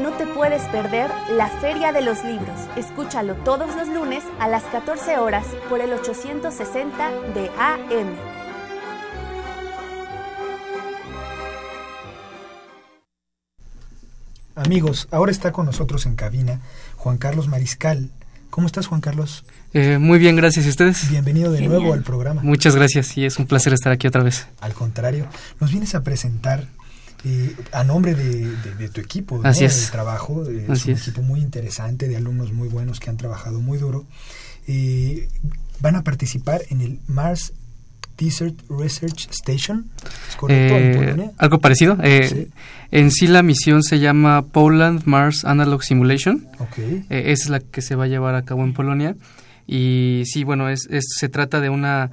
[0.00, 2.58] no te puedes perder la Feria de los Libros.
[2.76, 8.16] Escúchalo todos los lunes a las 14 horas por el 860 de AM.
[14.54, 16.60] Amigos, ahora está con nosotros en cabina
[16.96, 18.10] Juan Carlos Mariscal.
[18.50, 19.44] ¿Cómo estás, Juan Carlos?
[19.72, 20.66] Eh, muy bien, gracias.
[20.66, 21.08] ¿Y ustedes?
[21.08, 21.80] Bienvenido de Genial.
[21.80, 22.42] nuevo al programa.
[22.42, 24.46] Muchas gracias y es un placer estar aquí otra vez.
[24.60, 25.26] Al contrario,
[25.58, 26.66] nos vienes a presentar
[27.24, 29.48] eh, a nombre de, de- de tu equipo ¿no?
[29.48, 29.86] Así es.
[29.86, 30.44] de trabajo.
[30.48, 31.02] eh, es un es.
[31.02, 34.04] equipo muy interesante de alumnos muy buenos que han trabajado muy duro.
[34.66, 35.28] Eh,
[35.80, 37.52] van a participar en el Mars
[38.18, 39.86] Desert Research Station.
[40.28, 40.74] ¿Es correcto?
[40.76, 41.96] Eh, algo parecido.
[42.02, 42.48] eh, Sí.
[42.90, 46.46] En sí la misión se llama Poland Mars Analog Simulation.
[46.58, 46.78] Ok.
[46.78, 49.16] Eh, esa es la que se va a llevar a cabo en Polonia.
[49.66, 52.10] Y sí, bueno, es, es, se trata de una,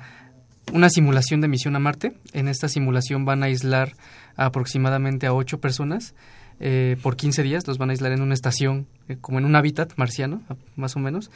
[0.74, 2.14] una simulación de misión a Marte.
[2.34, 3.94] En esta simulación van a aislar
[4.36, 6.14] aproximadamente a ocho personas
[6.60, 7.68] eh, por 15 días.
[7.68, 10.42] Los van a aislar en una estación, eh, como en un hábitat marciano,
[10.76, 11.32] más o menos.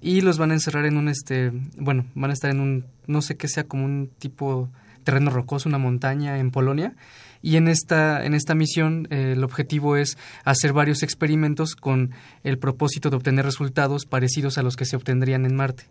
[0.00, 3.22] Y los van a encerrar en un, este, bueno, van a estar en un, no
[3.22, 4.68] sé qué sea, como un tipo
[5.04, 6.94] terreno rocoso, una montaña en Polonia
[7.42, 12.10] y en esta, en esta misión eh, el objetivo es hacer varios experimentos con
[12.44, 15.84] el propósito de obtener resultados parecidos a los que se obtendrían en Marte.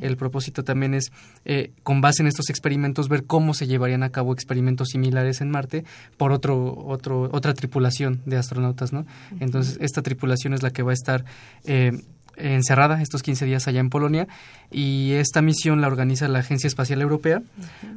[0.00, 1.12] El propósito también es,
[1.44, 5.50] eh, con base en estos experimentos, ver cómo se llevarían a cabo experimentos similares en
[5.50, 5.84] Marte
[6.16, 8.92] por otro, otro, otra tripulación de astronautas.
[8.92, 9.06] ¿no?
[9.40, 11.24] Entonces, esta tripulación es la que va a estar...
[11.64, 12.02] Eh,
[12.36, 14.28] encerrada estos 15 días allá en Polonia
[14.70, 17.42] y esta misión la organiza la Agencia Espacial Europea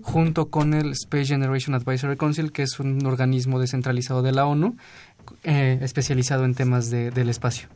[0.02, 4.76] junto con el Space Generation Advisory Council, que es un organismo descentralizado de la ONU
[5.44, 7.70] eh, especializado en temas de, del espacio.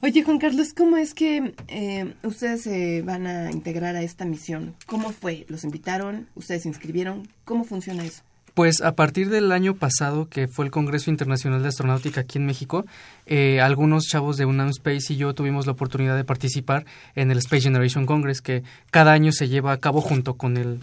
[0.00, 4.74] Oye, Juan Carlos, ¿cómo es que eh, ustedes se van a integrar a esta misión?
[4.86, 5.46] ¿Cómo fue?
[5.48, 6.26] ¿Los invitaron?
[6.34, 7.28] ¿Ustedes se inscribieron?
[7.44, 8.22] ¿Cómo funciona eso?
[8.54, 12.46] Pues a partir del año pasado, que fue el Congreso Internacional de Astronáutica aquí en
[12.46, 12.86] México,
[13.26, 16.84] eh, algunos chavos de UNAM Space y yo tuvimos la oportunidad de participar
[17.16, 20.78] en el Space Generation Congress, que cada año se lleva a cabo junto con el,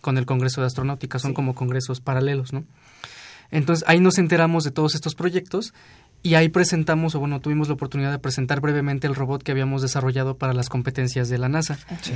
[0.00, 2.64] con el Congreso de Astronáutica, son como congresos paralelos, ¿no?
[3.50, 5.74] Entonces ahí nos enteramos de todos estos proyectos
[6.22, 9.82] y ahí presentamos, o bueno, tuvimos la oportunidad de presentar brevemente el robot que habíamos
[9.82, 11.78] desarrollado para las competencias de la NASA.
[12.00, 12.14] Sí.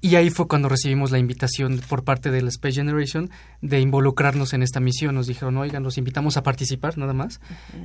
[0.00, 3.30] Y ahí fue cuando recibimos la invitación por parte del Space Generation
[3.62, 5.14] de involucrarnos en esta misión.
[5.14, 7.40] Nos dijeron, oigan, los invitamos a participar nada más.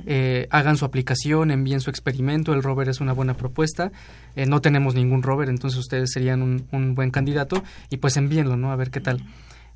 [0.06, 2.52] eh, hagan su aplicación, envíen su experimento.
[2.52, 3.92] El rover es una buena propuesta.
[4.36, 7.64] Eh, no tenemos ningún rover, entonces ustedes serían un, un, buen candidato.
[7.90, 8.72] Y pues envíenlo, ¿no?
[8.72, 9.24] A ver qué tal.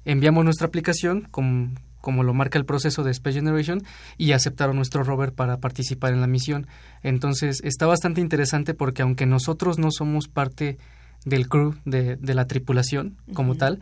[0.04, 1.70] Enviamos nuestra aplicación como,
[2.00, 3.82] como lo marca el proceso de Space Generation
[4.18, 6.68] y aceptaron nuestro rover para participar en la misión.
[7.02, 10.78] Entonces está bastante interesante porque aunque nosotros no somos parte
[11.24, 13.58] del crew, de, de la tripulación como uh -huh.
[13.58, 13.80] tal,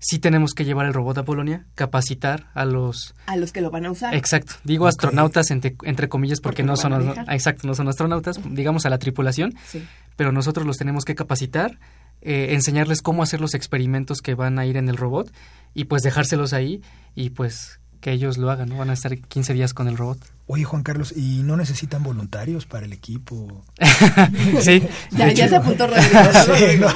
[0.00, 3.14] sí tenemos que llevar el robot a Polonia, capacitar a los...
[3.26, 4.14] A los que lo van a usar.
[4.14, 4.54] Exacto.
[4.64, 4.90] Digo okay.
[4.90, 7.14] astronautas entre, entre, comillas porque, porque no son...
[7.28, 9.86] Exacto, no son astronautas, digamos a la tripulación, sí.
[10.16, 11.78] pero nosotros los tenemos que capacitar,
[12.22, 15.30] eh, enseñarles cómo hacer los experimentos que van a ir en el robot
[15.74, 16.82] y pues dejárselos ahí
[17.14, 18.76] y pues que ellos lo hagan, ¿no?
[18.76, 20.18] Van a estar 15 días con el robot.
[20.46, 23.64] Oye, Juan Carlos, ¿y no necesitan voluntarios para el equipo?
[24.60, 24.82] sí.
[25.10, 26.08] ya, hecho, ya se apuntó Rodrigo.
[26.56, 26.88] sí, no,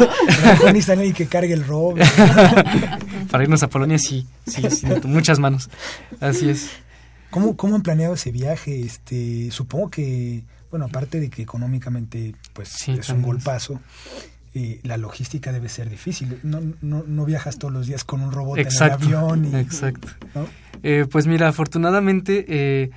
[0.65, 1.99] no necesitan alguien que cargue el robot.
[3.31, 5.69] para irnos a Polonia, sí, sí, sí, muchas manos.
[6.21, 6.71] Así es.
[7.31, 8.81] ¿Cómo, ¿Cómo han planeado ese viaje?
[8.81, 13.81] Este, supongo que, bueno, aparte de que económicamente, pues, sí, es un golpazo,
[14.55, 16.39] eh, la logística debe ser difícil.
[16.43, 19.45] No, no, no, viajas todos los días con un robot exacto, en el avión.
[19.47, 20.09] Y, exacto.
[20.35, 20.47] ¿no?
[20.83, 22.91] eh, pues mira, afortunadamente, eh,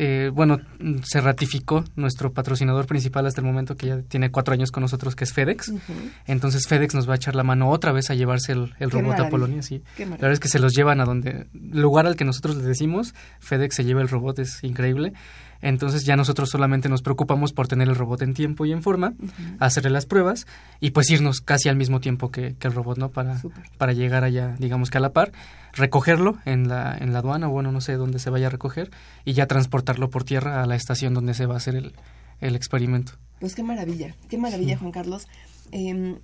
[0.00, 0.60] eh, bueno,
[1.02, 5.16] se ratificó nuestro patrocinador principal hasta el momento, que ya tiene cuatro años con nosotros,
[5.16, 5.68] que es FedEx.
[5.70, 6.10] Uh -huh.
[6.26, 9.08] Entonces FedEx nos va a echar la mano otra vez a llevarse el, el robot
[9.08, 9.26] maravilla.
[9.26, 9.62] a Polonia.
[9.62, 9.82] Sí.
[9.98, 13.12] La verdad es que se los llevan a donde, lugar al que nosotros les decimos,
[13.40, 15.14] FedEx se lleva el robot, es increíble.
[15.60, 19.14] Entonces ya nosotros solamente nos preocupamos por tener el robot en tiempo y en forma,
[19.18, 19.56] uh -huh.
[19.58, 20.46] hacerle las pruebas
[20.80, 23.10] y pues irnos casi al mismo tiempo que, que el robot, ¿no?
[23.10, 23.40] Para,
[23.76, 25.32] para llegar allá, digamos que a la par,
[25.72, 28.90] recogerlo en la, en la aduana, o bueno, no sé dónde se vaya a recoger,
[29.24, 31.92] y ya transportarlo por tierra a la estación donde se va a hacer el,
[32.40, 33.12] el experimento.
[33.40, 34.80] Pues qué maravilla, qué maravilla, sí.
[34.80, 35.26] Juan Carlos.
[35.72, 36.18] Eh,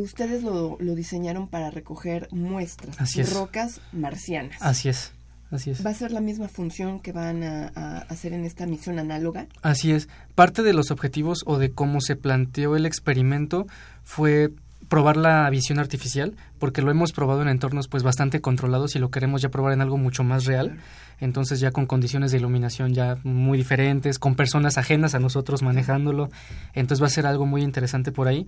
[0.00, 3.32] ustedes lo, lo, diseñaron para recoger muestras, Así es.
[3.32, 4.60] rocas marcianas.
[4.60, 5.12] Así es.
[5.54, 5.84] Así es.
[5.84, 9.46] ¿Va a ser la misma función que van a, a, hacer en esta misión análoga?
[9.62, 10.08] Así es.
[10.34, 13.66] Parte de los objetivos o de cómo se planteó el experimento
[14.02, 14.50] fue
[14.88, 19.10] probar la visión artificial, porque lo hemos probado en entornos pues bastante controlados y lo
[19.10, 20.78] queremos ya probar en algo mucho más real.
[21.20, 26.30] Entonces ya con condiciones de iluminación ya muy diferentes, con personas ajenas a nosotros manejándolo.
[26.74, 28.46] Entonces va a ser algo muy interesante por ahí.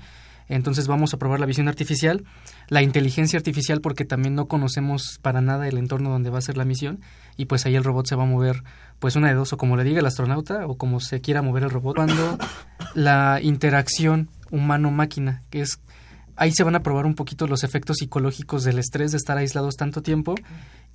[0.49, 2.25] Entonces vamos a probar la visión artificial,
[2.69, 6.57] la inteligencia artificial porque también no conocemos para nada el entorno donde va a ser
[6.57, 7.01] la misión
[7.37, 8.63] y pues ahí el robot se va a mover
[8.99, 11.65] pues una de dos o como le diga el astronauta o como se quiera mover
[11.65, 11.97] el robot.
[11.97, 12.39] Cuando
[12.95, 15.81] la interacción humano-máquina, que es
[16.37, 19.77] ahí se van a probar un poquito los efectos psicológicos del estrés de estar aislados
[19.77, 20.35] tanto tiempo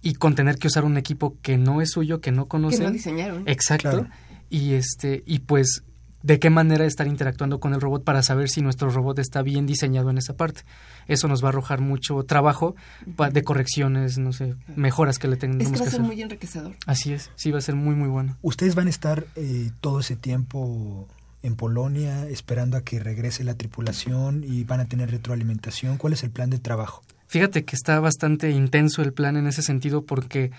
[0.01, 2.79] y con tener que usar un equipo que no es suyo, que no conocen.
[2.79, 3.43] Que no diseñaron.
[3.47, 3.89] Exacto.
[3.89, 4.07] Claro.
[4.49, 5.83] Y este y pues
[6.23, 9.65] de qué manera estar interactuando con el robot para saber si nuestro robot está bien
[9.65, 10.61] diseñado en esa parte.
[11.07, 15.63] Eso nos va a arrojar mucho trabajo de correcciones, no sé, mejoras que le tengamos
[15.63, 16.07] Esto va que a ser hacer.
[16.13, 16.75] muy enriquecedor.
[16.85, 18.37] Así es, sí va a ser muy muy bueno.
[18.41, 21.07] Ustedes van a estar eh, todo ese tiempo
[21.43, 25.97] en Polonia esperando a que regrese la tripulación y van a tener retroalimentación.
[25.97, 27.01] ¿Cuál es el plan de trabajo?
[27.27, 30.51] Fíjate que está bastante intenso el plan en ese sentido porque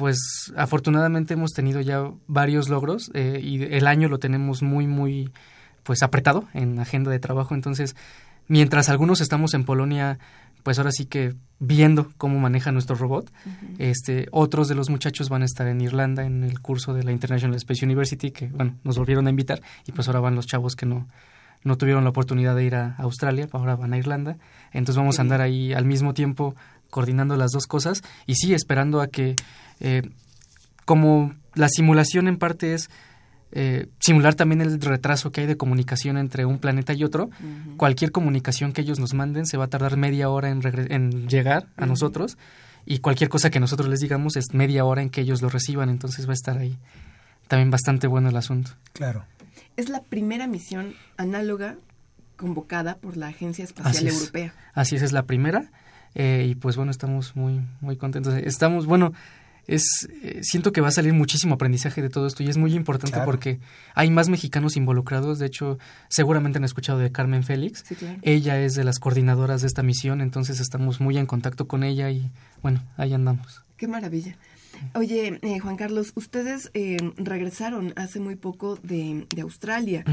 [0.00, 5.30] pues afortunadamente hemos tenido ya varios logros eh, y el año lo tenemos muy muy
[5.82, 7.54] pues apretado en agenda de trabajo.
[7.54, 7.94] Entonces
[8.48, 10.18] mientras algunos estamos en Polonia,
[10.62, 13.30] pues ahora sí que viendo cómo maneja nuestro robot,
[13.76, 17.12] este, otros de los muchachos van a estar en Irlanda en el curso de la
[17.12, 20.76] International Space University, que bueno, nos volvieron a invitar, y pues ahora van los chavos
[20.76, 21.08] que no,
[21.62, 24.38] no tuvieron la oportunidad de ir a Australia, ahora van a Irlanda,
[24.72, 26.56] entonces vamos a andar ahí al mismo tiempo
[26.90, 29.36] coordinando las dos cosas, y sí, esperando a que,
[29.80, 30.02] eh,
[30.84, 32.90] como la simulación en parte es
[33.52, 37.30] eh, simular también el retraso que hay de comunicación entre un planeta y otro.
[37.76, 41.66] Cualquier comunicación que ellos nos manden se va a tardar media hora en, en llegar
[41.76, 42.38] a nosotros
[42.86, 45.90] y cualquier cosa que nosotros les digamos es media hora en que ellos lo reciban,
[45.90, 46.78] entonces va a estar ahí
[47.48, 48.70] también bastante bueno el asunto.
[48.92, 49.24] Claro.
[49.76, 51.76] Es la primera misión análoga
[52.36, 54.54] convocada por la Agencia Espacial Europea.
[54.72, 55.70] Así es, es la primera.
[56.14, 58.34] Eh, y pues bueno, estamos muy, muy contentos.
[58.34, 59.12] Estamos, bueno,
[59.66, 62.74] es eh, siento que va a salir muchísimo aprendizaje de todo esto y es muy
[62.74, 63.60] importante porque
[63.94, 65.38] hay más mexicanos involucrados.
[65.38, 67.84] De hecho, seguramente han escuchado de Carmen Félix.
[68.22, 72.10] Ella es de las coordinadoras de esta misión, entonces estamos muy en contacto con ella
[72.10, 72.30] y
[72.62, 73.64] bueno, ahí andamos.
[73.76, 74.36] Qué maravilla.
[74.94, 80.04] Oye, eh, Juan Carlos, ustedes eh, regresaron hace muy poco de, Australia.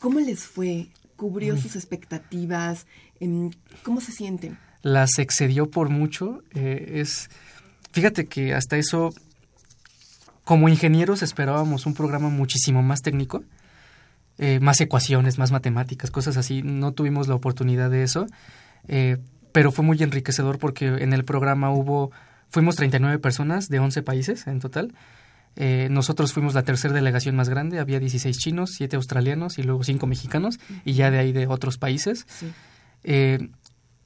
[0.00, 0.88] ¿Cómo les fue?
[1.16, 2.86] ¿Cubrió sus expectativas?
[3.20, 3.50] Em,
[3.82, 4.58] ¿Cómo se sienten?
[4.86, 6.42] Las excedió por mucho.
[6.54, 7.28] es
[7.96, 9.14] Fíjate que hasta eso,
[10.44, 13.42] como ingenieros esperábamos un programa muchísimo más técnico,
[14.36, 16.60] eh, más ecuaciones, más matemáticas, cosas así.
[16.60, 18.26] No tuvimos la oportunidad de eso,
[18.86, 19.16] eh,
[19.52, 22.10] pero fue muy enriquecedor porque en el programa hubo,
[22.50, 24.92] fuimos 39 personas de 11 países en total.
[25.56, 29.84] Eh, nosotros fuimos la tercera delegación más grande, había 16 chinos, 7 australianos y luego
[29.84, 32.26] 5 mexicanos y ya de ahí de otros países.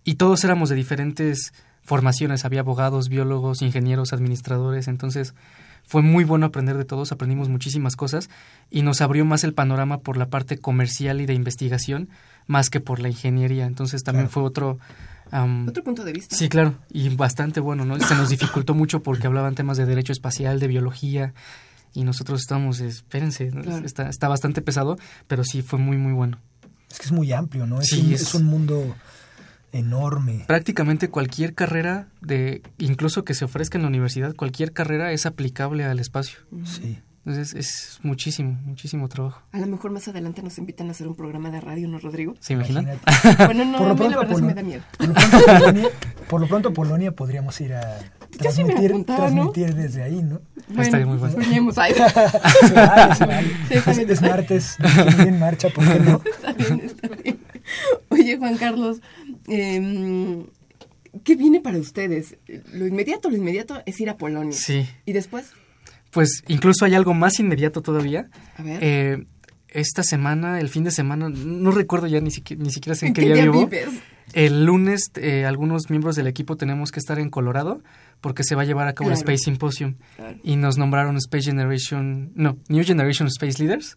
[0.05, 5.35] Y todos éramos de diferentes formaciones, había abogados, biólogos, ingenieros, administradores, entonces
[5.83, 8.31] fue muy bueno aprender de todos, aprendimos muchísimas cosas
[8.71, 12.09] y nos abrió más el panorama por la parte comercial y de investigación
[12.47, 14.79] más que por la ingeniería, entonces también fue otro...
[15.33, 16.37] otro punto de vista.
[16.37, 17.99] Sí, claro, y bastante bueno, ¿no?
[17.99, 21.33] Se nos dificultó mucho porque hablaban temas de derecho espacial, de biología,
[21.93, 23.51] y nosotros estábamos, espérense,
[23.85, 24.97] está, está bastante pesado,
[25.27, 26.39] pero sí fue muy, muy bueno.
[26.91, 27.81] Es que es muy amplio, ¿no?
[27.81, 28.97] Es, un, es un mundo
[29.73, 30.45] enorme.
[30.47, 35.85] Prácticamente cualquier carrera de incluso que se ofrezca en la universidad, cualquier carrera es aplicable
[35.85, 36.41] al espacio.
[36.65, 36.99] Sí.
[37.27, 39.43] Entonces es, muchísimo, muchísimo trabajo.
[39.53, 42.35] A lo mejor más adelante nos invitan a hacer un programa de radio, ¿no, Rodrigo?
[42.41, 42.89] ¿Se imaginan?
[43.45, 44.83] bueno, no, por lo pronto, Polonia, me da miedo.
[46.31, 47.99] Por lo pronto, Polonia, podríamos ir a
[48.39, 50.41] transmitir, transmitir desde ahí, ¿no?
[50.69, 51.35] Bueno, Estaría muy bueno.
[51.35, 51.93] Soñemos ahí.
[52.69, 54.13] se vale, se vale.
[54.13, 54.77] es, martes,
[55.19, 56.23] en marcha, ¿por qué no?
[56.25, 57.41] Está bien, está bien.
[58.11, 58.99] Oye, Juan Carlos,
[59.49, 60.45] eh,
[61.25, 62.37] ¿qué viene para ustedes?
[62.73, 64.53] Lo inmediato, lo inmediato es ir a Polonia.
[64.53, 64.87] Sí.
[65.07, 65.53] ¿Y después?
[66.11, 68.29] Pues incluso hay algo más inmediato todavía.
[68.57, 68.79] A ver.
[68.83, 69.27] Eh,
[69.69, 73.15] esta semana, el fin de semana, no recuerdo ya ni, siquiera, ni siquiera sé en
[73.15, 73.67] qué, día, vivo.
[73.67, 73.89] Vives?
[74.33, 77.83] El lunes, eh, algunos miembros del equipo tenemos que estar en Colorado
[78.21, 79.97] porque se va a llevar a cabo el Space Symposium
[80.43, 83.97] y nos nombraron Space Generation, no, New Generation Space Leaders.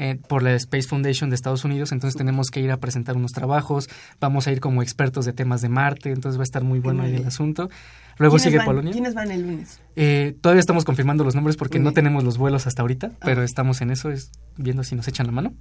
[0.00, 3.32] Eh, por la Space Foundation de Estados Unidos, entonces tenemos que ir a presentar unos
[3.32, 3.88] trabajos,
[4.20, 7.02] vamos a ir como expertos de temas de Marte, entonces va a estar muy bueno
[7.02, 7.68] ahí el asunto.
[8.16, 8.92] Luego sigue Polonia.
[8.92, 9.80] ¿Quiénes van el lunes?
[9.96, 13.16] Eh, todavía estamos confirmando los nombres porque no tenemos los vuelos hasta ahorita, ah.
[13.24, 15.52] pero estamos en eso, es, viendo si nos echan la mano.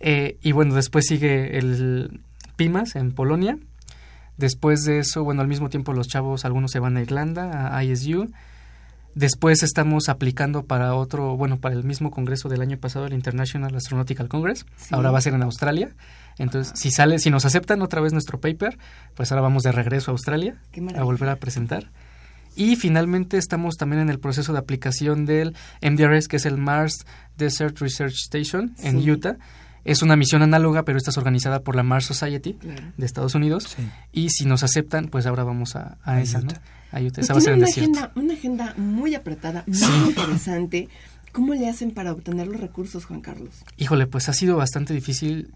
[0.00, 2.22] Eh, y bueno, después sigue el
[2.56, 3.56] PIMAS en Polonia.
[4.36, 7.84] Después de eso, bueno, al mismo tiempo los chavos, algunos se van a Irlanda, a
[7.84, 8.32] ISU.
[9.14, 13.74] Después estamos aplicando para otro, bueno, para el mismo congreso del año pasado, el International
[13.74, 14.66] Astronautical Congress.
[14.90, 15.90] Ahora va a ser en Australia.
[16.38, 18.78] Entonces, si sale, si nos aceptan otra vez nuestro paper,
[19.14, 20.56] pues ahora vamos de regreso a Australia
[20.96, 21.90] a volver a presentar.
[22.56, 27.06] Y finalmente estamos también en el proceso de aplicación del MDRS, que es el Mars
[27.36, 29.36] Desert Research Station en Utah.
[29.84, 32.58] Es una misión análoga, pero esta es organizada por la Mars Society
[32.96, 33.76] de Estados Unidos.
[34.12, 36.52] Y si nos aceptan, pues ahora vamos a, esa, ¿no?
[36.92, 40.88] Esa va a ser una, agenda, una agenda muy apretada, muy interesante.
[41.32, 43.50] ¿Cómo le hacen para obtener los recursos, Juan Carlos?
[43.76, 45.52] Híjole, pues ha sido bastante difícil.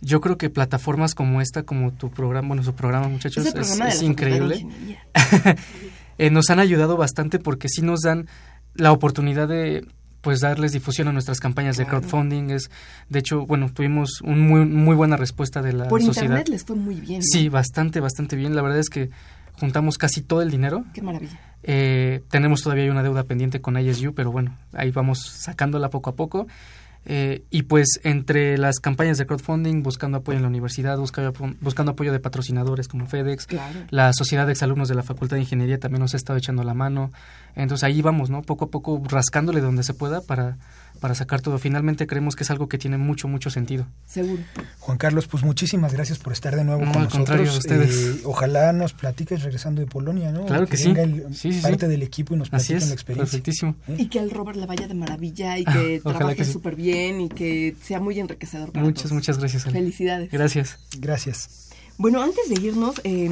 [0.00, 4.66] Yo creo que plataformas como esta, como tu programa, bueno, su programa, muchachos, es, increíble.
[6.20, 8.26] Eh, nos han ayudado bastante porque sí nos dan
[8.74, 9.86] la oportunidad de
[10.20, 12.72] pues darles difusión a nuestras campañas de crowdfunding es
[13.08, 16.64] de hecho bueno tuvimos un muy muy buena respuesta de la por sociedad internet les
[16.64, 19.10] fue muy bien sí bastante bastante bien la verdad es que
[19.58, 20.84] juntamos casi todo el dinero.
[20.92, 21.38] Qué maravilla.
[21.62, 26.16] Eh, tenemos todavía una deuda pendiente con ISU, pero bueno, ahí vamos sacándola poco a
[26.16, 26.46] poco.
[27.10, 31.92] Eh, y pues entre las campañas de crowdfunding, buscando apoyo en la universidad, buscando, buscando
[31.92, 33.46] apoyo de patrocinadores como FedEx,
[33.88, 36.74] la Sociedad de Exalumnos de la Facultad de Ingeniería también nos ha estado echando la
[36.74, 37.10] mano.
[37.58, 38.40] Entonces ahí vamos, ¿no?
[38.42, 40.56] Poco a poco rascándole donde se pueda para
[41.00, 41.58] para sacar todo.
[41.58, 43.86] Finalmente creemos que es algo que tiene mucho, mucho sentido.
[44.06, 44.42] Seguro.
[44.80, 47.18] Juan Carlos, pues muchísimas gracias por estar de nuevo con al nosotros.
[47.18, 48.16] contrario, ustedes.
[48.18, 50.44] Eh, ojalá nos platiques regresando de Polonia, ¿no?
[50.46, 50.86] Claro que sí.
[50.88, 51.90] venga el- Sí, sí, parte sí.
[51.92, 53.38] del equipo y nos platiquen la experiencia.
[53.38, 53.76] perfectísimo.
[53.96, 56.52] Y que al Robert le vaya de maravilla y que trabaje que sí.
[56.52, 59.12] súper bien y que sea muy enriquecedor para Muchas, todos.
[59.12, 59.66] muchas gracias.
[59.66, 59.78] Ale.
[59.78, 60.30] Felicidades.
[60.32, 60.80] Gracias.
[60.98, 61.68] Gracias.
[61.96, 63.28] Bueno, antes de irnos, eh,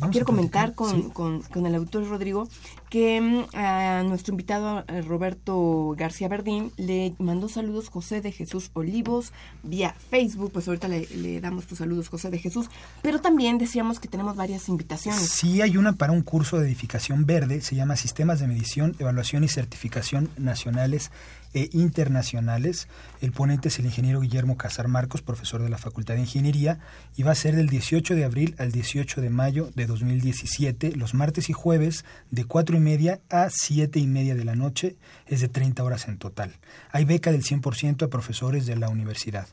[0.00, 1.08] a quiero comentar con, sí.
[1.12, 2.48] con- con el autor Rodrigo
[2.92, 8.70] que mm, a nuestro invitado eh, Roberto García Verdín le mandó saludos José de Jesús
[8.74, 9.32] Olivos
[9.62, 12.68] vía Facebook, pues ahorita le, le damos tus saludos José de Jesús,
[13.00, 15.22] pero también decíamos que tenemos varias invitaciones.
[15.22, 19.42] Sí, hay una para un curso de edificación verde, se llama Sistemas de Medición, Evaluación
[19.42, 21.10] y Certificación Nacionales
[21.54, 22.88] e Internacionales.
[23.20, 26.78] El ponente es el ingeniero Guillermo Casar Marcos, profesor de la Facultad de Ingeniería,
[27.16, 31.14] y va a ser del 18 de abril al 18 de mayo de 2017, los
[31.14, 34.96] martes y jueves, de 4 y media a 7 y media de la noche,
[35.26, 36.52] es de 30 horas en total.
[36.90, 39.46] Hay beca del 100% a profesores de la universidad.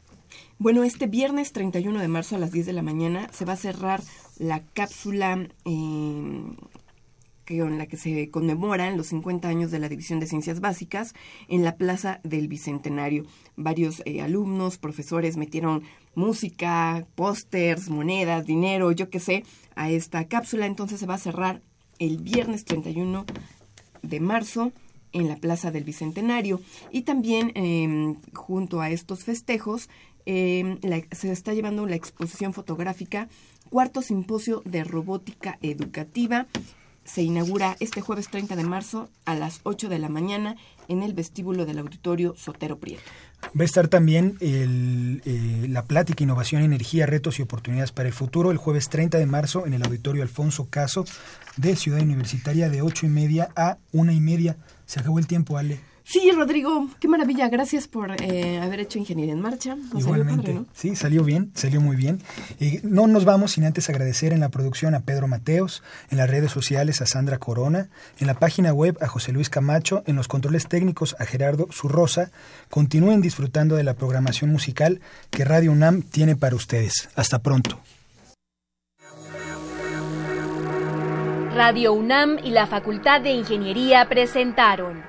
[0.58, 3.58] Bueno, este viernes 31 de marzo a las 10 de la mañana se va a
[3.58, 4.02] cerrar
[4.38, 6.44] la cápsula eh,
[7.50, 11.14] en la que se conmemoran los 50 años de la División de Ciencias Básicas
[11.48, 13.26] en la Plaza del Bicentenario.
[13.56, 15.84] Varios eh, alumnos, profesores metieron
[16.16, 19.44] música, pósters, monedas, dinero, yo qué sé,
[19.76, 20.66] a esta cápsula.
[20.66, 21.62] Entonces se va a cerrar
[21.98, 23.26] el viernes 31
[24.04, 24.72] de marzo
[25.12, 26.62] en la Plaza del Bicentenario.
[26.92, 29.90] Y también eh, junto a estos festejos
[30.26, 33.28] la- se está llevando la exposición fotográfica
[33.72, 36.46] Cuarto Simposio de Robótica Educativa.
[37.12, 40.58] Se inaugura este jueves 30 de marzo a las 8 de la mañana
[40.88, 43.02] en el vestíbulo del auditorio Sotero Prieto.
[43.60, 48.14] Va a estar también el, eh, la plática Innovación, Energía, Retos y Oportunidades para el
[48.14, 51.06] Futuro el jueves 30 de marzo en el Auditorio Alfonso Caso
[51.58, 54.58] de Ciudad Universitaria de 8 y media a una y media.
[54.86, 55.89] Se acabó el tiempo, Ale.
[56.12, 57.50] Sí, Rodrigo, qué maravilla.
[57.50, 59.76] Gracias por eh, haber hecho Ingeniería en Marcha.
[59.76, 60.42] Nos salió Igualmente.
[60.42, 60.66] padre, ¿no?
[60.74, 62.20] Sí, salió bien, salió muy bien.
[62.60, 66.28] Y no nos vamos sin antes agradecer en la producción a Pedro Mateos, en las
[66.28, 70.28] redes sociales a Sandra Corona, en la página web a José Luis Camacho, en los
[70.28, 72.32] controles técnicos a Gerardo Zurrosa.
[72.72, 77.08] Continúen disfrutando de la programación musical que Radio UNAM tiene para ustedes.
[77.16, 77.80] Hasta pronto.
[81.54, 85.09] Radio UNAM y la Facultad de Ingeniería presentaron